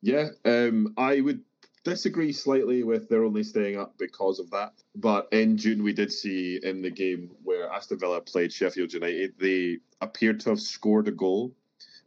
[0.00, 1.40] Yeah, um, I would
[1.82, 4.74] disagree slightly with they're only staying up because of that.
[4.94, 9.34] But in June, we did see in the game where Aston Villa played Sheffield United,
[9.40, 11.52] they appeared to have scored a goal,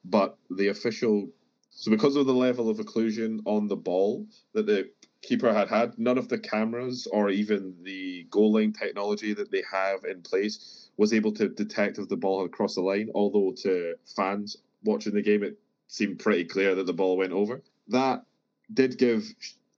[0.06, 1.30] but the official.
[1.72, 4.90] So, because of the level of occlusion on the ball that the
[5.22, 9.64] keeper had had, none of the cameras or even the goal line technology that they
[9.70, 13.10] have in place was able to detect if the ball had crossed the line.
[13.14, 17.62] Although to fans watching the game, it seemed pretty clear that the ball went over.
[17.90, 18.26] That
[18.74, 19.24] did give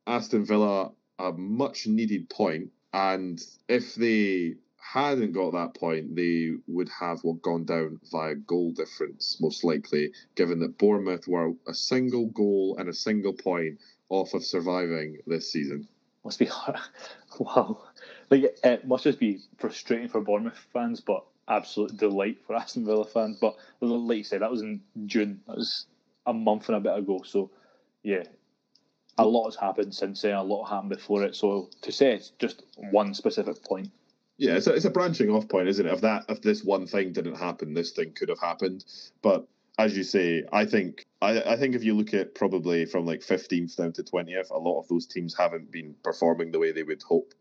[0.05, 4.55] Aston Villa a much needed point, and if they
[4.93, 10.59] hadn't got that point, they would have gone down via goal difference, most likely, given
[10.59, 15.87] that Bournemouth were a single goal and a single point off of surviving this season.
[16.23, 16.77] Must be hard.
[17.39, 17.83] Wow.
[18.29, 23.05] Like it must just be frustrating for Bournemouth fans, but absolute delight for Aston Villa
[23.05, 23.37] fans.
[23.39, 25.41] But like you said, that was in June.
[25.47, 25.85] That was
[26.25, 27.21] a month and a bit ago.
[27.25, 27.51] So
[28.03, 28.23] yeah,
[29.17, 30.35] a lot has happened since then.
[30.35, 31.35] A lot happened before it.
[31.35, 33.89] So to say it's just one specific point.
[34.37, 35.91] Yeah, it's a, it's a branching off point, isn't it?
[35.91, 38.85] If that if this one thing didn't happen, this thing could have happened.
[39.23, 39.47] But
[39.79, 43.21] as you say, I think I, I think if you look at probably from like
[43.21, 46.83] 15th down to 20th, a lot of those teams haven't been performing the way they
[46.83, 47.33] would hope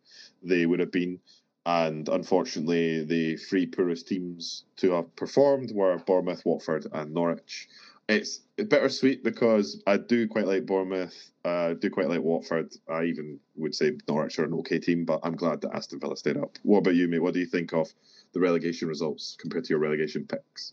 [0.43, 1.21] they would have been.
[1.67, 7.69] And unfortunately, the three poorest teams to have performed were Bournemouth, Watford, and Norwich.
[8.09, 11.33] It's bittersweet because I do quite like Bournemouth.
[11.45, 12.73] I uh, do quite like Watford.
[12.89, 16.17] I even would say Norwich are an okay team, but I'm glad that Aston Villa
[16.17, 16.57] stayed up.
[16.63, 17.19] What about you, mate?
[17.19, 17.93] What do you think of
[18.33, 20.73] the relegation results compared to your relegation picks?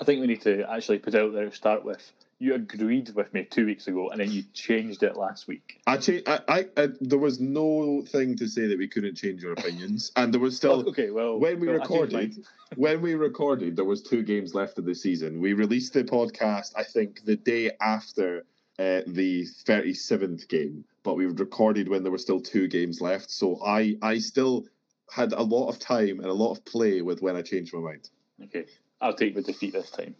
[0.00, 2.10] I think we need to actually put out there start with.
[2.42, 5.82] You agreed with me two weeks ago, and then you changed it last week.
[5.86, 9.44] I, cha- I, I, I there was no thing to say that we couldn't change
[9.44, 10.80] our opinions, and there was still.
[10.88, 12.34] okay, well, when we well, recorded,
[12.76, 15.38] when we recorded, there was two games left of the season.
[15.38, 18.46] We released the podcast, I think, the day after
[18.78, 23.30] uh, the thirty seventh game, but we recorded when there were still two games left.
[23.30, 24.64] So I, I still
[25.10, 27.80] had a lot of time and a lot of play with when I changed my
[27.80, 28.08] mind.
[28.44, 28.64] Okay,
[28.98, 30.14] I'll take the defeat this time,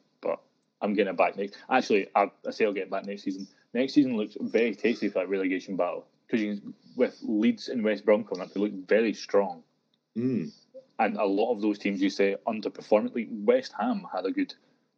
[0.81, 1.57] I'm getting it back next.
[1.71, 3.47] Actually, I, I say I'll get it back next season.
[3.75, 6.61] Next season looks very tasty for that relegation battle because
[6.97, 9.63] with Leeds and West Brom coming up, they look very strong.
[10.17, 10.51] Mm.
[10.99, 13.15] And a lot of those teams you say underperforming.
[13.15, 14.55] Like West Ham had a good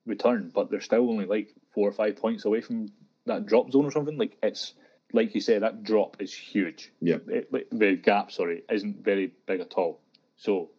[0.07, 2.91] return, but they're still only like four or five points away from
[3.27, 4.19] that drop zone or something.
[4.19, 4.75] Like it's
[5.13, 6.91] like you said, that drop is huge.
[7.01, 10.01] Yeah, it, the gap, sorry, isn't very big at all.
[10.37, 10.71] So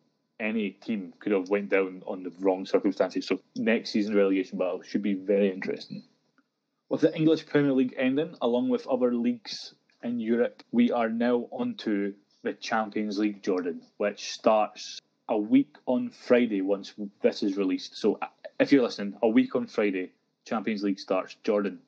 [0.44, 3.26] any team could have went down on the wrong circumstances.
[3.26, 6.04] So next season relegation battle should be very interesting.
[6.90, 9.74] With the English Premier League ending, along with other leagues
[10.04, 12.14] in Europe, we are now onto
[12.44, 17.98] the Champions League, Jordan, which starts a week on Friday once this is released.
[17.98, 18.28] So uh,
[18.60, 20.12] if you're listening, a week on Friday,
[20.46, 21.36] Champions League starts.
[21.44, 21.80] Jordan,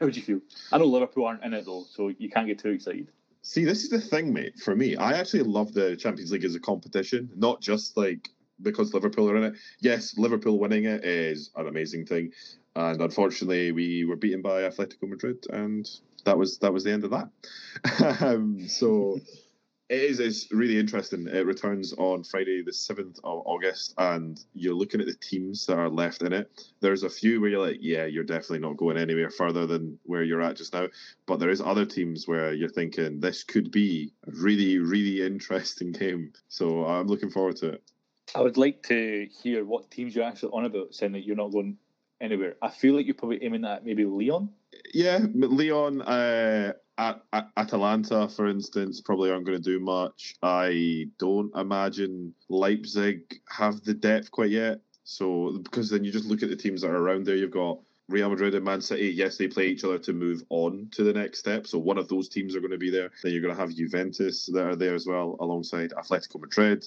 [0.00, 0.40] how would you feel?
[0.72, 3.08] I know Liverpool aren't in it though, so you can't get too excited.
[3.42, 4.58] See, this is the thing, mate.
[4.58, 8.28] For me, I actually love the Champions League as a competition, not just like
[8.60, 9.54] because Liverpool are in it.
[9.80, 12.32] Yes, Liverpool winning it is an amazing thing,
[12.74, 15.88] and unfortunately, we were beaten by Atletico Madrid, and
[16.24, 18.20] that was that was the end of that.
[18.20, 19.18] um, so
[19.88, 21.26] it is it's really interesting.
[21.26, 25.78] It returns on Friday, the 7th of August, and you're looking at the teams that
[25.78, 26.50] are left in it.
[26.80, 30.22] There's a few where you're like, yeah, you're definitely not going anywhere further than where
[30.22, 30.88] you're at just now.
[31.24, 35.92] But there is other teams where you're thinking this could be a really, really interesting
[35.92, 36.34] game.
[36.48, 37.82] So I'm looking forward to it.
[38.34, 41.50] I would like to hear what teams you're actually on about, saying that you're not
[41.50, 41.78] going
[42.20, 42.56] anywhere.
[42.60, 44.50] I feel like you're probably aiming at maybe Leon.
[44.92, 46.02] Yeah, Lyon.
[46.02, 50.36] Uh, at, at Atalanta, for instance, probably aren't going to do much.
[50.42, 54.80] I don't imagine Leipzig have the depth quite yet.
[55.04, 57.78] So, because then you just look at the teams that are around there, you've got
[58.08, 59.08] Real Madrid and Man City.
[59.08, 61.66] Yes, they play each other to move on to the next step.
[61.66, 63.10] So, one of those teams are going to be there.
[63.22, 66.86] Then you're going to have Juventus that are there as well, alongside Atletico Madrid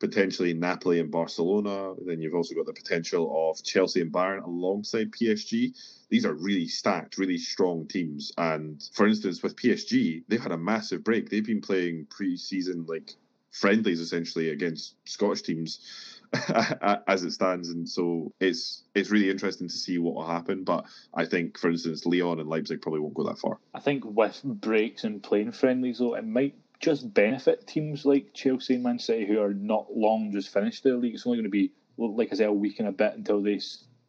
[0.00, 1.94] potentially Napoli and Barcelona.
[2.06, 5.74] Then you've also got the potential of Chelsea and Bayern alongside PSG.
[6.10, 8.32] These are really stacked, really strong teams.
[8.38, 11.28] And for instance, with PSG, they've had a massive break.
[11.28, 13.14] They've been playing pre-season like
[13.50, 16.18] friendlies essentially against Scottish teams
[17.06, 20.64] as it stands, and so it's it's really interesting to see what will happen.
[20.64, 20.84] But
[21.14, 23.58] I think, for instance, Lyon and Leipzig probably won't go that far.
[23.74, 28.74] I think with breaks and playing friendlies, though, it might just benefit teams like Chelsea
[28.74, 31.14] and Man City who are not long just finished their league.
[31.14, 33.60] It's only going to be, like I said, a week and a bit until they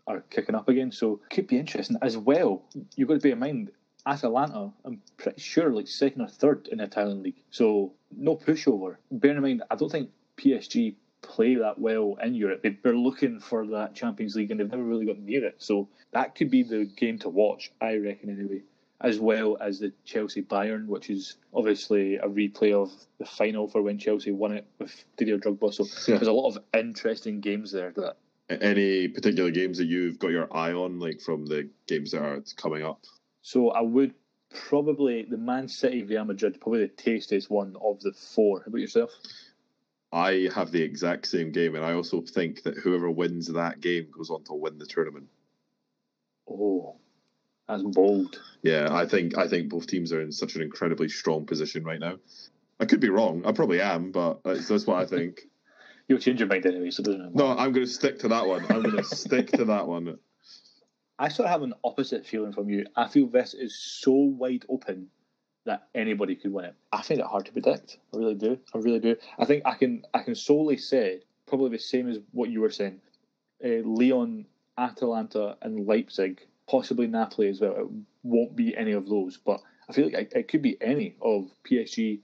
[0.10, 0.91] are kicking up again.
[0.91, 2.64] So could be interesting as well.
[2.95, 3.72] You've got to bear in mind
[4.05, 4.72] Atalanta.
[4.84, 7.41] I'm pretty sure like second or third in the Italian league.
[7.51, 8.97] So no pushover.
[9.12, 12.66] Bear in mind, I don't think PSG play that well in Europe.
[12.84, 15.55] They're looking for that Champions League and they've never really got near it.
[15.60, 18.64] So that could be the game to watch, I reckon anyway
[19.01, 23.82] as well as the Chelsea Bayern, which is obviously a replay of the final for
[23.82, 25.74] when Chelsea won it with Didier Drogba.
[25.74, 26.18] So yeah.
[26.18, 27.93] there's a lot of interesting games there.
[27.95, 28.18] That
[28.50, 32.41] any particular games that you've got your eye on, like from the games that are
[32.58, 33.04] coming up?
[33.41, 34.14] So I would
[34.68, 38.62] probably the Man City Real Madrid, probably the tastiest one of the four.
[38.62, 39.12] How about yourself?
[40.12, 44.08] I have the exact same game, and I also think that whoever wins that game
[44.12, 45.28] goes on to win the tournament.
[46.50, 46.95] Oh,
[47.68, 48.41] that's bold.
[48.64, 52.00] Yeah, I think I think both teams are in such an incredibly strong position right
[52.00, 52.18] now.
[52.80, 53.45] I could be wrong.
[53.45, 55.41] I probably am, but that's, that's what I think.
[56.10, 57.32] You'll change your mind anyway, so doesn't matter.
[57.36, 58.66] No, I'm going to stick to that one.
[58.70, 60.18] I'm going to stick to that one.
[61.20, 62.88] I sort of have an opposite feeling from you.
[62.95, 65.10] I feel this is so wide open
[65.66, 66.76] that anybody could win it.
[66.91, 67.99] I find it hard to predict.
[68.12, 68.57] I really do.
[68.74, 69.18] I really do.
[69.38, 72.72] I think I can I can solely say probably the same as what you were
[72.72, 73.01] saying.
[73.64, 74.45] Uh, Leon,
[74.80, 77.76] Atalanta, and Leipzig, possibly Napoli as well.
[77.78, 77.88] It
[78.24, 81.51] won't be any of those, but I feel like it, it could be any of
[81.70, 82.22] PSG,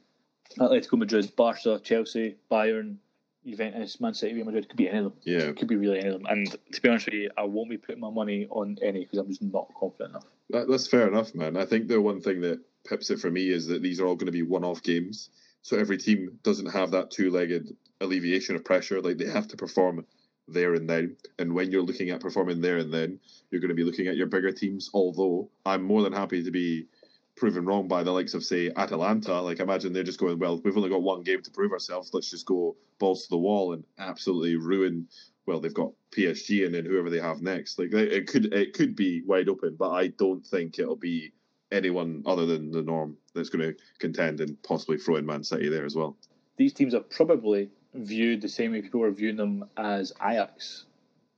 [0.57, 2.97] Atletico Madrid, Barca, Chelsea, Bayern,
[3.45, 4.65] Juventus, uh, Man City, Real Madrid.
[4.65, 5.13] It could be any of them.
[5.23, 6.25] Yeah, It could be really any of them.
[6.27, 9.19] And to be honest with you, I won't be putting my money on any because
[9.19, 10.25] I'm just not confident enough.
[10.49, 11.57] that, that's fair enough, man.
[11.57, 14.15] I think the one thing that pips it for me is that these are all
[14.15, 15.29] going to be one-off games,
[15.61, 19.01] so every team doesn't have that two-legged alleviation of pressure.
[19.01, 20.05] Like they have to perform
[20.47, 21.17] there and then.
[21.39, 23.19] And when you're looking at performing there and then,
[23.49, 24.89] you're going to be looking at your bigger teams.
[24.93, 26.85] Although I'm more than happy to be
[27.35, 29.41] proven wrong by the likes of say Atalanta.
[29.41, 32.11] Like imagine they're just going, well, we've only got one game to prove ourselves.
[32.13, 35.07] Let's just go balls to the wall and absolutely ruin.
[35.45, 37.77] Well, they've got PSG and then whoever they have next.
[37.77, 41.33] Like they- it could it could be wide open, but I don't think it'll be
[41.71, 45.67] anyone other than the norm that's going to contend and possibly throw in Man City
[45.67, 46.15] there as well.
[46.57, 50.85] These teams are probably viewed the same way people were viewing them as Ajax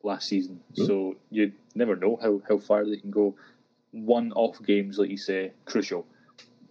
[0.03, 0.59] last season.
[0.73, 0.85] Yeah.
[0.85, 3.35] So you never know how, how far they can go.
[4.05, 6.05] One off games, like you say, crucial.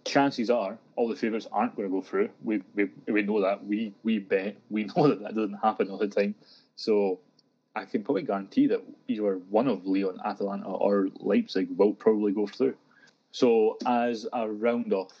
[0.05, 2.29] Chances are all the favourites aren't going to go through.
[2.43, 3.65] We, we we know that.
[3.65, 4.57] We we bet.
[4.69, 6.35] We know that that doesn't happen all the time.
[6.75, 7.19] So
[7.75, 12.47] I can probably guarantee that either one of Leon, Atalanta, or Leipzig will probably go
[12.47, 12.75] through.
[13.31, 15.13] So as a round off,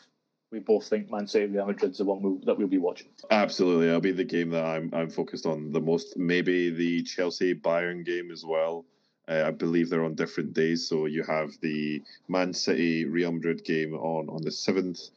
[0.51, 3.09] we both think Man City Real Madrid's the one we'll, that we'll be watching.
[3.29, 6.17] Absolutely, that'll be the game that I'm I'm focused on the most.
[6.17, 8.85] Maybe the Chelsea Bayern game as well.
[9.27, 13.63] Uh, I believe they're on different days, so you have the Man City Real Madrid
[13.63, 15.09] game on on the seventh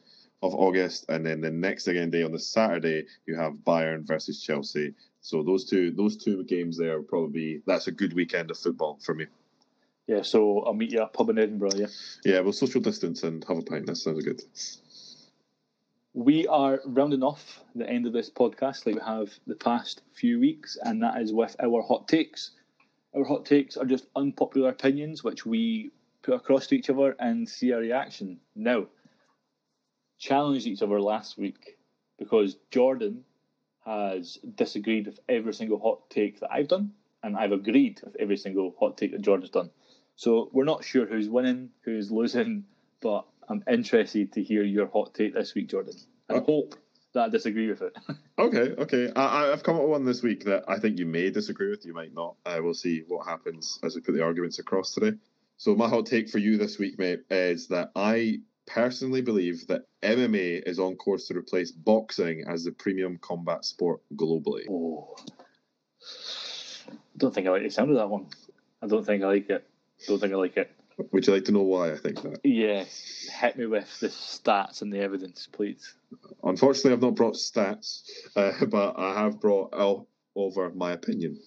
[0.43, 4.41] of August, and then the next again day on the Saturday you have Bayern versus
[4.41, 4.93] Chelsea.
[5.21, 8.99] So those two those two games there will probably that's a good weekend of football
[9.01, 9.27] for me.
[10.07, 11.75] Yeah, so I'll meet you at pub in Edinburgh.
[11.75, 11.87] Yeah,
[12.25, 13.85] Yeah, we'll social distance and have a pint.
[13.85, 14.41] That sounds good.
[16.13, 20.39] we are rounding off the end of this podcast like we have the past few
[20.39, 22.51] weeks, and that is with our hot takes.
[23.15, 25.91] Our hot takes are just unpopular opinions which we
[26.21, 28.39] put across to each other and see our reaction.
[28.55, 28.87] Now,
[30.17, 31.77] challenged each other last week
[32.17, 33.23] because Jordan
[33.85, 36.91] has disagreed with every single hot take that I've done,
[37.23, 39.71] and I've agreed with every single hot take that Jordan's done.
[40.15, 42.65] So we're not sure who's winning, who's losing,
[43.01, 45.95] but I'm interested to hear your hot take this week, Jordan.
[46.29, 46.75] Uh, hope
[47.13, 47.95] that I disagree with it.
[48.39, 49.11] Okay, okay.
[49.15, 51.69] I, I- I've come up with one this week that I think you may disagree
[51.69, 51.85] with.
[51.85, 52.37] You might not.
[52.43, 55.15] Uh, we'll see what happens as we put the arguments across today.
[55.57, 59.83] So my hot take for you this week, mate, is that I personally believe that
[60.01, 64.65] MMA is on course to replace boxing as the premium combat sport globally.
[64.71, 65.15] oh.
[67.17, 68.25] Don't think I like the sound of that one.
[68.81, 69.67] I don't think I like it.
[70.07, 70.71] Don't think I like it.
[71.11, 72.41] Would you like to know why I think that?
[72.43, 72.85] Yeah,
[73.39, 75.93] hit me with the stats and the evidence, please.
[76.43, 78.03] Unfortunately, I've not brought stats,
[78.35, 79.73] uh, but I have brought
[80.35, 81.39] over my opinion.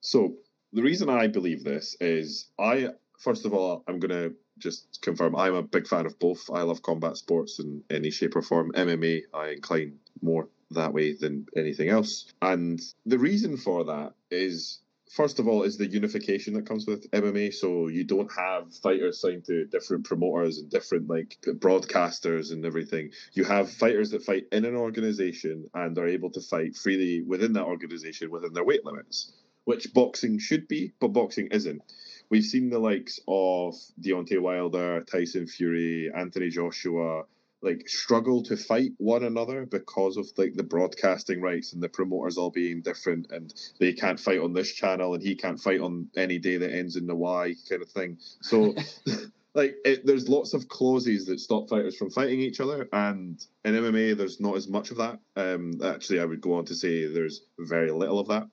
[0.00, 0.34] So
[0.72, 2.88] the reason I believe this is I
[3.18, 6.50] first of all I'm gonna just confirm I'm a big fan of both.
[6.52, 8.72] I love combat sports in any shape or form.
[8.72, 12.32] MMA I incline more that way than anything else.
[12.40, 14.80] And the reason for that is
[15.12, 17.52] first of all is the unification that comes with MMA.
[17.52, 23.10] So you don't have fighters signed to different promoters and different like broadcasters and everything.
[23.34, 27.52] You have fighters that fight in an organization and are able to fight freely within
[27.54, 29.32] that organization within their weight limits,
[29.64, 31.82] which boxing should be, but boxing isn't.
[32.30, 37.24] We've seen the likes of Deontay Wilder, Tyson Fury, Anthony Joshua,
[37.62, 42.36] like struggle to fight one another because of like the broadcasting rights and the promoters
[42.36, 46.08] all being different and they can't fight on this channel and he can't fight on
[46.16, 48.18] any day that ends in the Y kind of thing.
[48.40, 48.74] So
[49.54, 53.74] like it, there's lots of clauses that stop fighters from fighting each other and in
[53.74, 55.20] MMA there's not as much of that.
[55.36, 58.48] Um actually I would go on to say there's very little of that.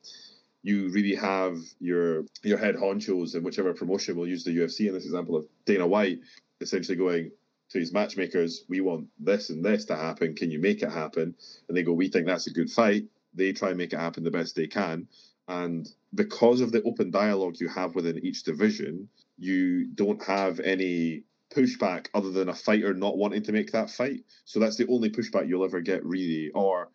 [0.62, 4.94] You really have your your head honchos in whichever promotion we'll use the UFC in
[4.94, 6.20] this example of Dana White
[6.62, 7.32] essentially going
[7.70, 10.36] to his matchmakers, we want this and this to happen.
[10.36, 11.36] Can you make it happen?
[11.68, 13.06] And they go, we think that's a good fight.
[13.34, 15.08] They try and make it happen the best they can.
[15.48, 21.24] And because of the open dialogue you have within each division, you don't have any
[21.56, 24.24] pushback other than a fighter not wanting to make that fight.
[24.46, 26.52] So that's the only pushback you'll ever get, really.
[26.54, 26.90] Or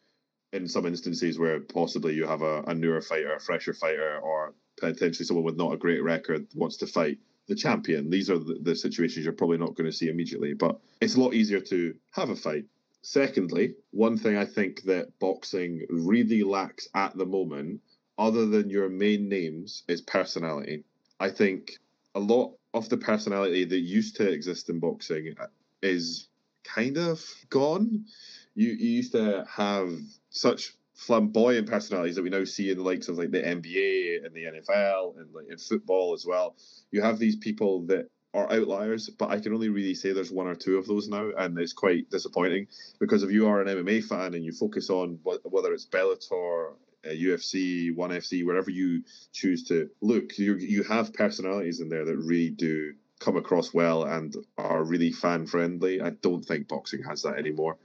[0.52, 4.54] in some instances where possibly you have a, a newer fighter, a fresher fighter, or
[4.78, 8.10] potentially someone with not a great record wants to fight the champion.
[8.10, 11.20] These are the, the situations you're probably not going to see immediately, but it's a
[11.20, 12.64] lot easier to have a fight.
[13.02, 17.80] Secondly, one thing I think that boxing really lacks at the moment,
[18.18, 20.84] other than your main names, is personality.
[21.20, 21.78] I think
[22.14, 25.46] a lot of the personality that used to exist in boxing uh,
[25.82, 26.28] is
[26.64, 28.06] kind of gone.
[28.54, 29.90] You you used to have
[30.30, 34.34] such flamboyant personalities that we now see in the likes of like the NBA and
[34.34, 36.56] the NFL and like in football as well.
[36.90, 40.48] You have these people that are outliers, but I can only really say there's one
[40.48, 42.66] or two of those now, and it's quite disappointing
[42.98, 46.72] because if you are an MMA fan and you focus on whether it's Bellator,
[47.04, 52.04] uh, UFC, One FC, wherever you choose to look, you you have personalities in there
[52.04, 56.00] that really do come across well and are really fan friendly.
[56.00, 57.78] I don't think boxing has that anymore,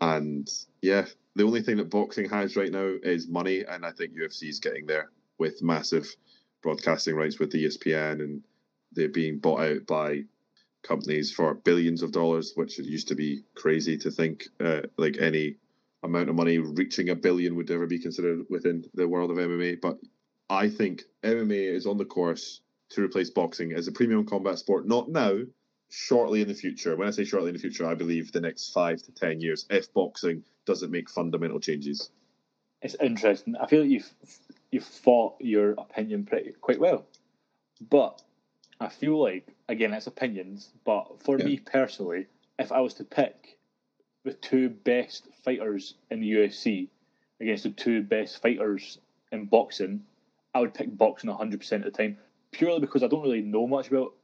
[0.00, 0.50] and
[0.80, 4.48] yeah, the only thing that boxing has right now is money, and I think UFC
[4.48, 6.14] is getting there with massive
[6.62, 8.42] broadcasting rights with ESPN and
[8.92, 10.24] they're being bought out by
[10.82, 15.16] companies for billions of dollars, which it used to be crazy to think uh, like
[15.18, 15.56] any
[16.02, 19.80] amount of money reaching a billion would ever be considered within the world of MMA.
[19.80, 19.98] But
[20.50, 22.60] I think MMA is on the course
[22.90, 25.38] to replace boxing as a premium combat sport, not now,
[25.88, 26.96] shortly in the future.
[26.96, 29.66] When I say shortly in the future, I believe the next five to ten years,
[29.70, 32.10] if boxing doesn't make fundamental changes.
[32.80, 33.56] It's interesting.
[33.56, 34.12] I feel like you've
[34.70, 37.04] you've fought your opinion pretty quite well,
[37.90, 38.20] but
[38.80, 41.44] I feel like again it's opinions, but for yeah.
[41.44, 42.26] me personally,
[42.58, 43.58] if I was to pick
[44.24, 46.88] the two best fighters in the UFC
[47.40, 48.98] against the two best fighters
[49.32, 50.04] in boxing,
[50.54, 52.18] I would pick boxing 100% of the time,
[52.52, 54.14] purely because I don't really know much about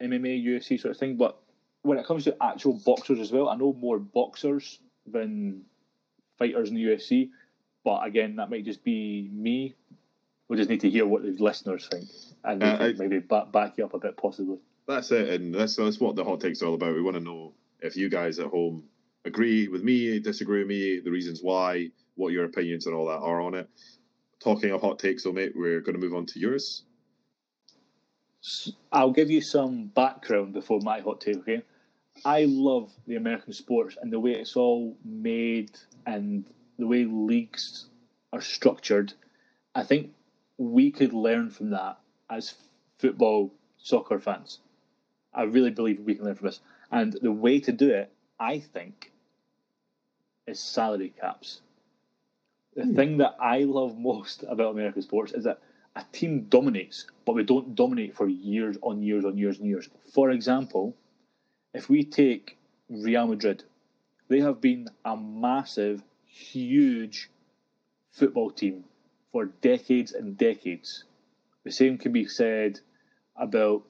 [0.00, 1.16] MMA, UFC sort of thing.
[1.16, 1.38] But
[1.82, 5.62] when it comes to actual boxers as well, I know more boxers than
[6.38, 7.30] fighters in the UFC.
[7.84, 9.74] But again, that might just be me
[10.48, 12.08] we just need to hear what the listeners think
[12.44, 14.58] and uh, maybe back, back you up a bit, possibly.
[14.86, 16.94] That's it, and that's that's what the hot take's are all about.
[16.94, 18.84] We want to know if you guys at home
[19.26, 23.18] agree with me, disagree with me, the reasons why, what your opinions and all that
[23.18, 23.68] are on it.
[24.40, 26.84] Talking of hot takes, so mate, we're going to move on to yours.
[28.90, 31.36] I'll give you some background before my hot take.
[31.38, 31.62] Okay,
[32.24, 35.78] I love the American sports and the way it's all made
[36.08, 36.44] and
[36.78, 37.84] the way leagues
[38.32, 39.12] are structured.
[39.74, 40.12] I think
[40.56, 41.98] we could learn from that
[42.30, 42.54] as
[42.98, 44.58] football soccer fans.
[45.34, 46.60] I really believe we can learn from this.
[46.90, 49.12] And the way to do it, I think,
[50.46, 51.60] is salary caps.
[52.74, 52.96] The hmm.
[52.96, 55.60] thing that I love most about American sports is that
[55.94, 59.90] a team dominates, but we don't dominate for years on years on years and years.
[60.14, 60.96] For example,
[61.74, 62.56] if we take
[62.88, 63.64] Real Madrid,
[64.28, 67.30] they have been a massive, huge
[68.12, 68.84] football team
[69.32, 71.04] for decades and decades.
[71.64, 72.80] The same can be said
[73.36, 73.82] about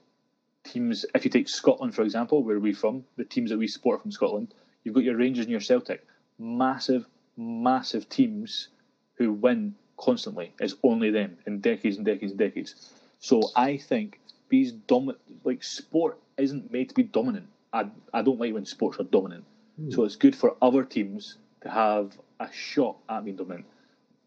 [0.64, 1.04] teams.
[1.14, 4.12] If you take Scotland, for example, where we're from, the teams that we support from
[4.12, 6.04] Scotland, you've got your Rangers and your Celtic.
[6.38, 7.04] Massive,
[7.36, 8.68] massive teams
[9.14, 10.52] who win constantly.
[10.60, 12.92] It's only them in decades and decades and decades.
[13.18, 17.48] So I think these dominant, like sport isn't made to be dominant.
[17.72, 19.44] I, I don't like when sports are dominant.
[19.80, 19.92] Mm.
[19.92, 23.66] So it's good for other teams to have a shot at being dominant.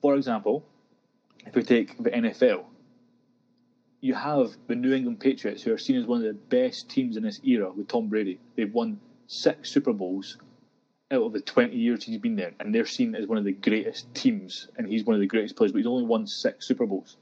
[0.02, 0.66] For example,
[1.46, 2.66] if we take the NFL,
[4.02, 7.18] you have the New England Patriots, who are seen as one of the best teams
[7.18, 8.40] in this era with Tom Brady.
[8.56, 10.38] They've won six Super Bowls
[11.12, 13.52] out of the 20 years he's been there, and they're seen as one of the
[13.52, 16.86] greatest teams, and he's one of the greatest players, but he's only won six Super
[16.86, 17.18] Bowls.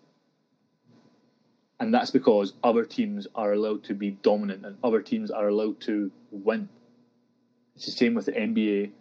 [1.80, 5.80] And that's because other teams are allowed to be dominant and other teams are allowed
[5.82, 6.68] to win.
[7.80, 8.92] It's the same with the NBA,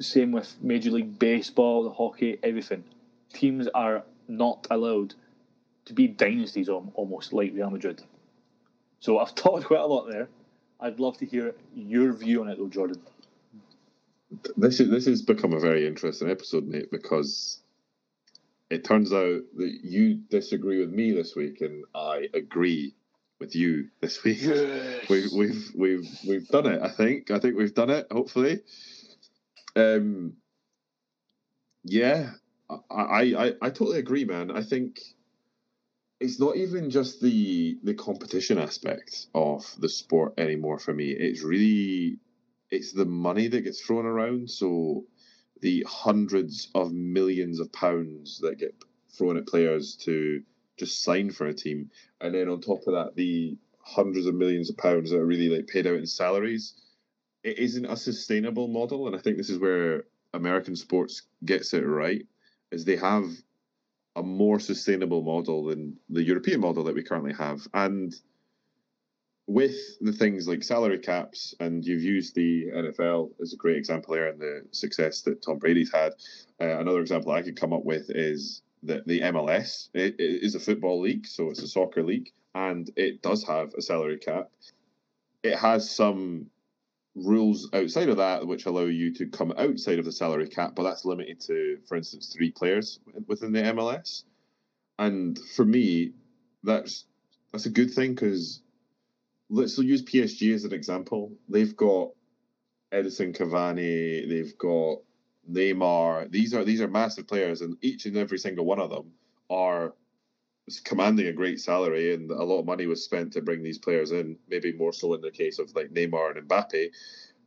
[0.00, 2.82] same with Major League Baseball, the hockey, everything
[3.32, 5.14] teams are not allowed
[5.84, 8.02] to be dynasties almost like Real Madrid.
[8.98, 10.28] So I've talked quite a lot there.
[10.80, 13.00] I'd love to hear your view on it, though, Jordan.
[14.56, 17.60] This is this has become a very interesting episode, Nate, because
[18.70, 22.94] it turns out that you disagree with me this week, and I agree
[23.38, 24.38] with you this week.
[24.40, 25.08] Yes.
[25.08, 26.82] We've we've we've we've done it.
[26.82, 28.06] I think I think we've done it.
[28.10, 28.60] Hopefully,
[29.76, 30.34] um,
[31.84, 32.30] yeah,
[32.90, 34.50] I, I, I totally agree, man.
[34.50, 35.00] I think
[36.20, 41.10] it's not even just the the competition aspect of the sport anymore for me.
[41.10, 42.18] It's really
[42.70, 44.50] it's the money that gets thrown around.
[44.50, 45.04] So
[45.60, 48.74] the hundreds of millions of pounds that get
[49.10, 50.42] thrown at players to
[50.78, 54.70] just sign for a team, and then on top of that, the hundreds of millions
[54.70, 56.74] of pounds that are really like paid out in salaries.
[57.42, 60.04] It isn't a sustainable model, and I think this is where
[60.34, 62.26] American sports gets it right
[62.70, 63.30] is they have
[64.16, 67.66] a more sustainable model than the European model that we currently have.
[67.72, 68.14] And
[69.46, 74.14] with the things like salary caps, and you've used the NFL as a great example
[74.14, 76.12] there and the success that Tom Brady's had.
[76.60, 80.54] Uh, another example I could come up with is that the MLS it, it is
[80.54, 84.50] a football league, so it's a soccer league, and it does have a salary cap.
[85.42, 86.50] It has some
[87.14, 90.84] rules outside of that which allow you to come outside of the salary cap, but
[90.84, 94.24] that's limited to, for instance, three players within the MLS.
[94.98, 96.12] And for me,
[96.62, 97.04] that's
[97.52, 98.62] that's a good thing because
[99.48, 101.32] let's use PSG as an example.
[101.48, 102.10] They've got
[102.92, 104.98] Edinson Cavani, they've got
[105.50, 106.30] Neymar.
[106.30, 109.12] These are these are massive players, and each and every single one of them
[109.50, 109.94] are
[110.84, 114.12] commanding a great salary, and a lot of money was spent to bring these players
[114.12, 114.36] in.
[114.48, 116.90] Maybe more so in the case of like Neymar and Mbappe,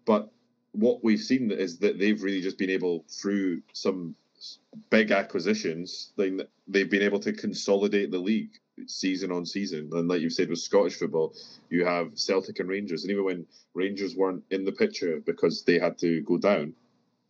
[0.05, 0.31] but
[0.73, 4.15] what we've seen is that they've really just been able through some
[4.89, 9.89] big acquisitions, they've been able to consolidate the league season on season.
[9.91, 11.35] And like you've said with Scottish football,
[11.69, 15.77] you have Celtic and Rangers, and even when Rangers weren't in the picture because they
[15.77, 16.73] had to go down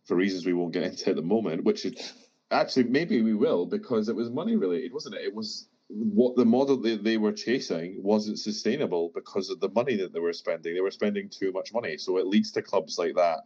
[0.06, 2.12] for reasons we won't get into at the moment, which is
[2.50, 5.24] actually maybe we will because it was money related, wasn't it?
[5.24, 9.96] It was what the model that they were chasing wasn't sustainable because of the money
[9.96, 10.74] that they were spending.
[10.74, 11.98] They were spending too much money.
[11.98, 13.40] So it leads to clubs like that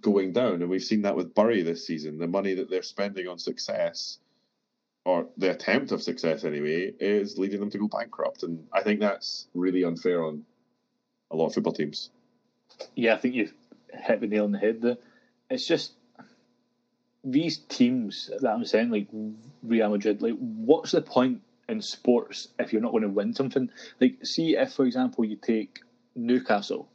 [0.00, 0.54] going down.
[0.62, 2.18] And we've seen that with Bury this season.
[2.18, 4.18] The money that they're spending on success,
[5.04, 8.42] or the attempt of success anyway, is leading them to go bankrupt.
[8.42, 10.44] And I think that's really unfair on
[11.30, 12.10] a lot of football teams.
[12.94, 13.54] Yeah, I think you've
[13.92, 14.96] hit the nail on the head there.
[15.50, 15.92] It's just
[17.24, 19.08] these teams that I'm saying, like
[19.62, 23.70] Real Madrid, like what's the point in sports if you're not going to win something?
[24.00, 25.80] Like, see if, for example, you take
[26.14, 26.88] Newcastle,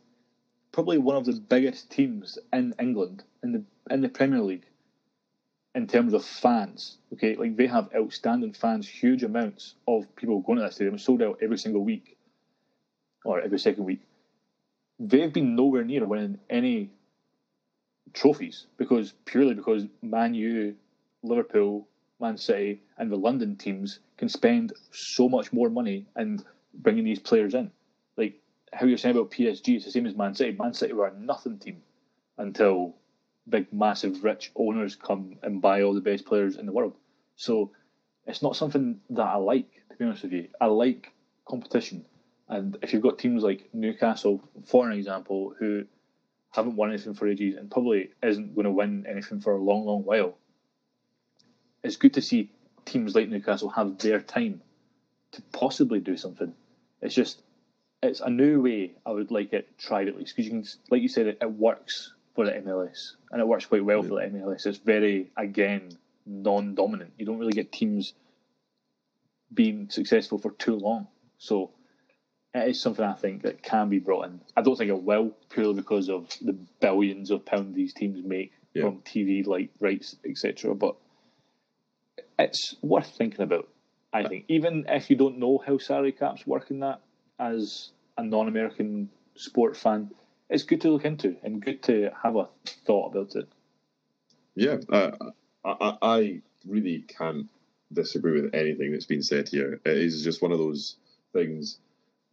[0.71, 4.65] probably one of the biggest teams in England in the in the Premier League
[5.75, 6.97] in terms of fans.
[7.13, 11.21] Okay, like they have outstanding fans, huge amounts of people going to that stadium, sold
[11.21, 12.17] out every single week
[13.23, 14.01] or every second week.
[14.99, 16.91] They've been nowhere near winning any
[18.15, 20.75] trophies because purely because Man U,
[21.21, 21.87] Liverpool,
[22.19, 26.43] Man City, and the London teams can spend so much more money and
[26.73, 27.69] bringing these players in.
[28.17, 28.39] Like
[28.73, 30.57] how you're saying about PSG, it's the same as Man City.
[30.57, 31.83] Man City were a nothing team
[32.37, 32.95] until
[33.47, 36.95] big, massive, rich owners come and buy all the best players in the world.
[37.35, 37.71] So
[38.25, 40.47] it's not something that I like, to be honest with you.
[40.59, 41.11] I like
[41.47, 42.05] competition.
[42.47, 45.85] And if you've got teams like Newcastle, for an example, who
[46.55, 49.85] haven't won anything for ages and probably isn't going to win anything for a long,
[49.85, 50.37] long while.
[51.83, 52.49] It's good to see
[52.85, 54.61] teams like Newcastle have their time
[55.33, 56.53] to possibly do something.
[57.01, 57.41] It's just,
[58.01, 61.01] it's a new way I would like it tried at least because you can, like
[61.01, 64.09] you said, it, it, works for the MLS and it works quite well yeah.
[64.09, 64.65] for the MLS.
[64.65, 67.13] It's very again non-dominant.
[67.17, 68.13] You don't really get teams
[69.53, 71.07] being successful for too long.
[71.37, 71.71] So
[72.55, 74.39] it is something I think that can be brought in.
[74.55, 78.53] I don't think it will purely because of the billions of pounds these teams make
[78.73, 78.83] yeah.
[78.83, 80.73] from TV like rights, etc.
[80.73, 80.95] But
[82.39, 83.67] it's worth thinking about.
[84.13, 87.01] I think even if you don't know how salary caps work in that
[87.37, 90.11] as a non-American sport fan,
[90.49, 92.47] it's good to look into and good to have a
[92.85, 93.49] thought about it.
[94.55, 95.11] Yeah, uh,
[95.65, 97.49] I, I really can't
[97.91, 99.81] disagree with anything that's been said here.
[99.83, 100.95] It is just one of those
[101.33, 101.79] things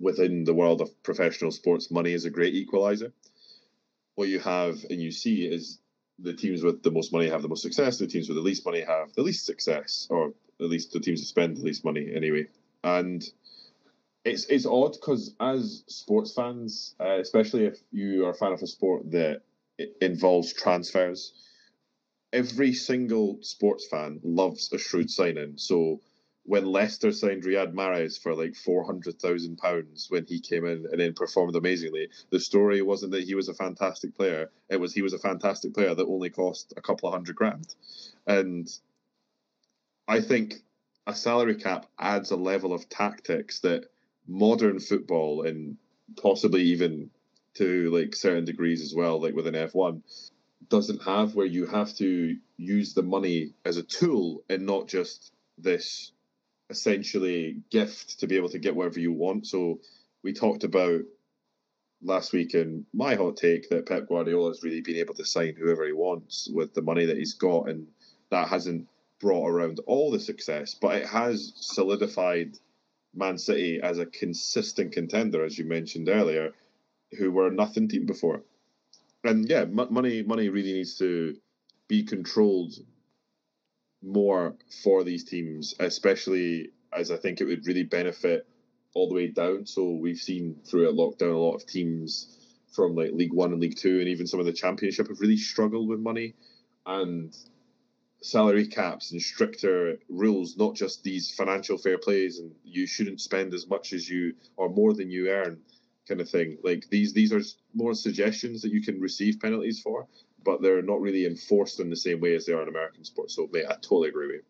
[0.03, 3.13] within the world of professional sports, money is a great equalizer.
[4.17, 5.79] What you have and you see is
[6.19, 7.99] the teams with the most money have the most success.
[7.99, 11.21] The teams with the least money have the least success, or at least the teams
[11.21, 12.47] that spend the least money anyway.
[12.85, 13.25] And
[14.25, 18.63] it's it's odd because as sports fans, uh, especially if you are a fan of
[18.63, 19.43] a sport that
[20.01, 21.33] involves transfers,
[22.33, 25.55] every single sports fan loves a shrewd signing.
[25.57, 26.01] So
[26.45, 30.87] when Leicester signed Riyad Mahrez for like four hundred thousand pounds when he came in
[30.91, 34.93] and then performed amazingly, the story wasn't that he was a fantastic player; it was
[34.93, 37.75] he was a fantastic player that only cost a couple of hundred grand.
[38.27, 38.69] And
[40.09, 40.57] I think
[41.07, 43.87] a salary cap adds a level of tactics that
[44.27, 45.77] modern football and
[46.21, 47.11] possibly even
[47.55, 50.03] to like certain degrees as well, like with an F one,
[50.69, 55.33] doesn't have, where you have to use the money as a tool and not just
[55.59, 56.13] this
[56.73, 59.47] essentially gift to be able to get whatever you want.
[59.47, 59.81] So
[60.23, 61.03] we talked about
[62.03, 65.55] last week in my hot take that Pep Guardiola has really been able to sign
[65.55, 67.87] whoever he wants with the money that he's got, and
[68.31, 68.89] that hasn't
[69.21, 72.59] brought around all the success, but it has solidified
[73.15, 76.53] Man City as a consistent contender, as you mentioned earlier,
[77.19, 78.43] who were nothing team before.
[79.23, 81.37] And yeah, money money really needs to
[81.87, 82.73] be controlled
[84.03, 88.47] more for these teams, especially as I think it would really benefit
[88.95, 89.67] all the way down.
[89.67, 92.37] So we've seen through a lockdown a lot of teams
[92.73, 95.37] from like League One and League Two, and even some of the Championship have really
[95.37, 96.35] struggled with money
[96.87, 97.35] and
[98.23, 100.57] salary caps and stricter rules.
[100.57, 104.69] Not just these financial fair plays, and you shouldn't spend as much as you or
[104.69, 105.61] more than you earn.
[106.09, 106.59] kind of thing.
[106.63, 107.43] Like these these are
[107.75, 110.07] more suggestions that you can receive penalties for,
[110.45, 113.35] but they're not really enforced in the same way as they are in American sports.
[113.37, 114.43] So, mate, I totally agree with you.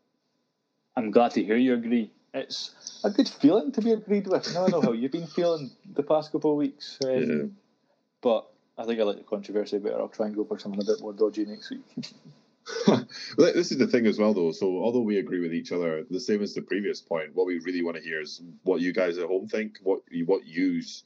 [0.97, 2.11] I'm glad to hear you agree.
[2.35, 4.53] It's a good feeling to be agreed with.
[4.55, 6.99] Now I know how you've been feeling the past couple of weeks.
[7.05, 7.45] Um, Yeah.
[8.23, 9.99] But I think I like the controversy better.
[9.99, 11.83] I'll try and go for something a bit more dodgy next week.
[13.37, 14.53] This is the thing as well, though.
[14.53, 17.59] So, although we agree with each other, the same as the previous point, what we
[17.59, 21.03] really want to hear is what you guys at home think, what you, what yous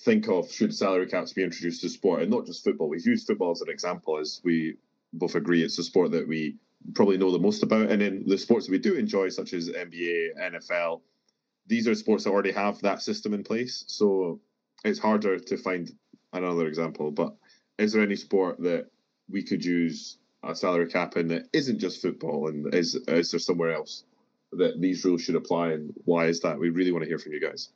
[0.00, 2.88] think of should salary caps be introduced to sport, and not just football.
[2.88, 4.76] We've used football as an example, as we
[5.12, 6.56] both agree it's the sport that we
[6.94, 9.68] probably know the most about, and then the sports that we do enjoy, such as
[9.68, 11.00] NBA, NFL.
[11.66, 14.40] These are sports that already have that system in place, so
[14.84, 15.90] it's harder to find
[16.32, 17.10] another example.
[17.10, 17.34] But
[17.78, 18.86] is there any sport that
[19.28, 23.40] we could use a salary cap in that isn't just football, and is is there
[23.40, 24.04] somewhere else
[24.52, 26.58] that these rules should apply, and why is that?
[26.58, 27.70] We really want to hear from you guys.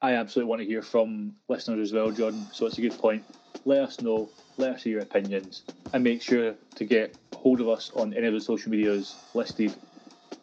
[0.00, 2.46] I absolutely want to hear from listeners as well, Jordan.
[2.52, 3.24] So it's a good point.
[3.64, 4.30] Let us know.
[4.56, 8.26] Let us hear your opinions, and make sure to get hold of us on any
[8.26, 9.74] of the social medias listed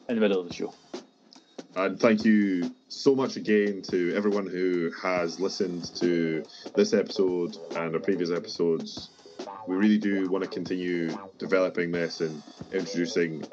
[0.10, 0.74] in the middle of the show.
[1.76, 6.44] And thank you so much again to everyone who has listened to
[6.74, 9.10] this episode and our previous episodes.
[9.68, 12.42] We really do want to continue developing this and
[12.72, 13.44] introducing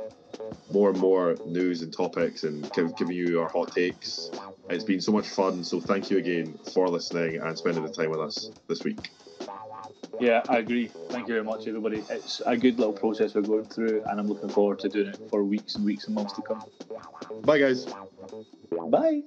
[0.72, 4.30] more and more news and topics and giving you our hot takes.
[4.70, 8.10] It's been so much fun, so thank you again for listening and spending the time
[8.10, 9.10] with us this week.
[10.20, 10.86] Yeah, I agree.
[11.10, 12.04] Thank you very much, everybody.
[12.08, 15.18] It's a good little process we're going through, and I'm looking forward to doing it
[15.30, 16.62] for weeks and weeks and months to come.
[17.42, 17.86] Bye, guys.
[18.90, 19.22] Bye.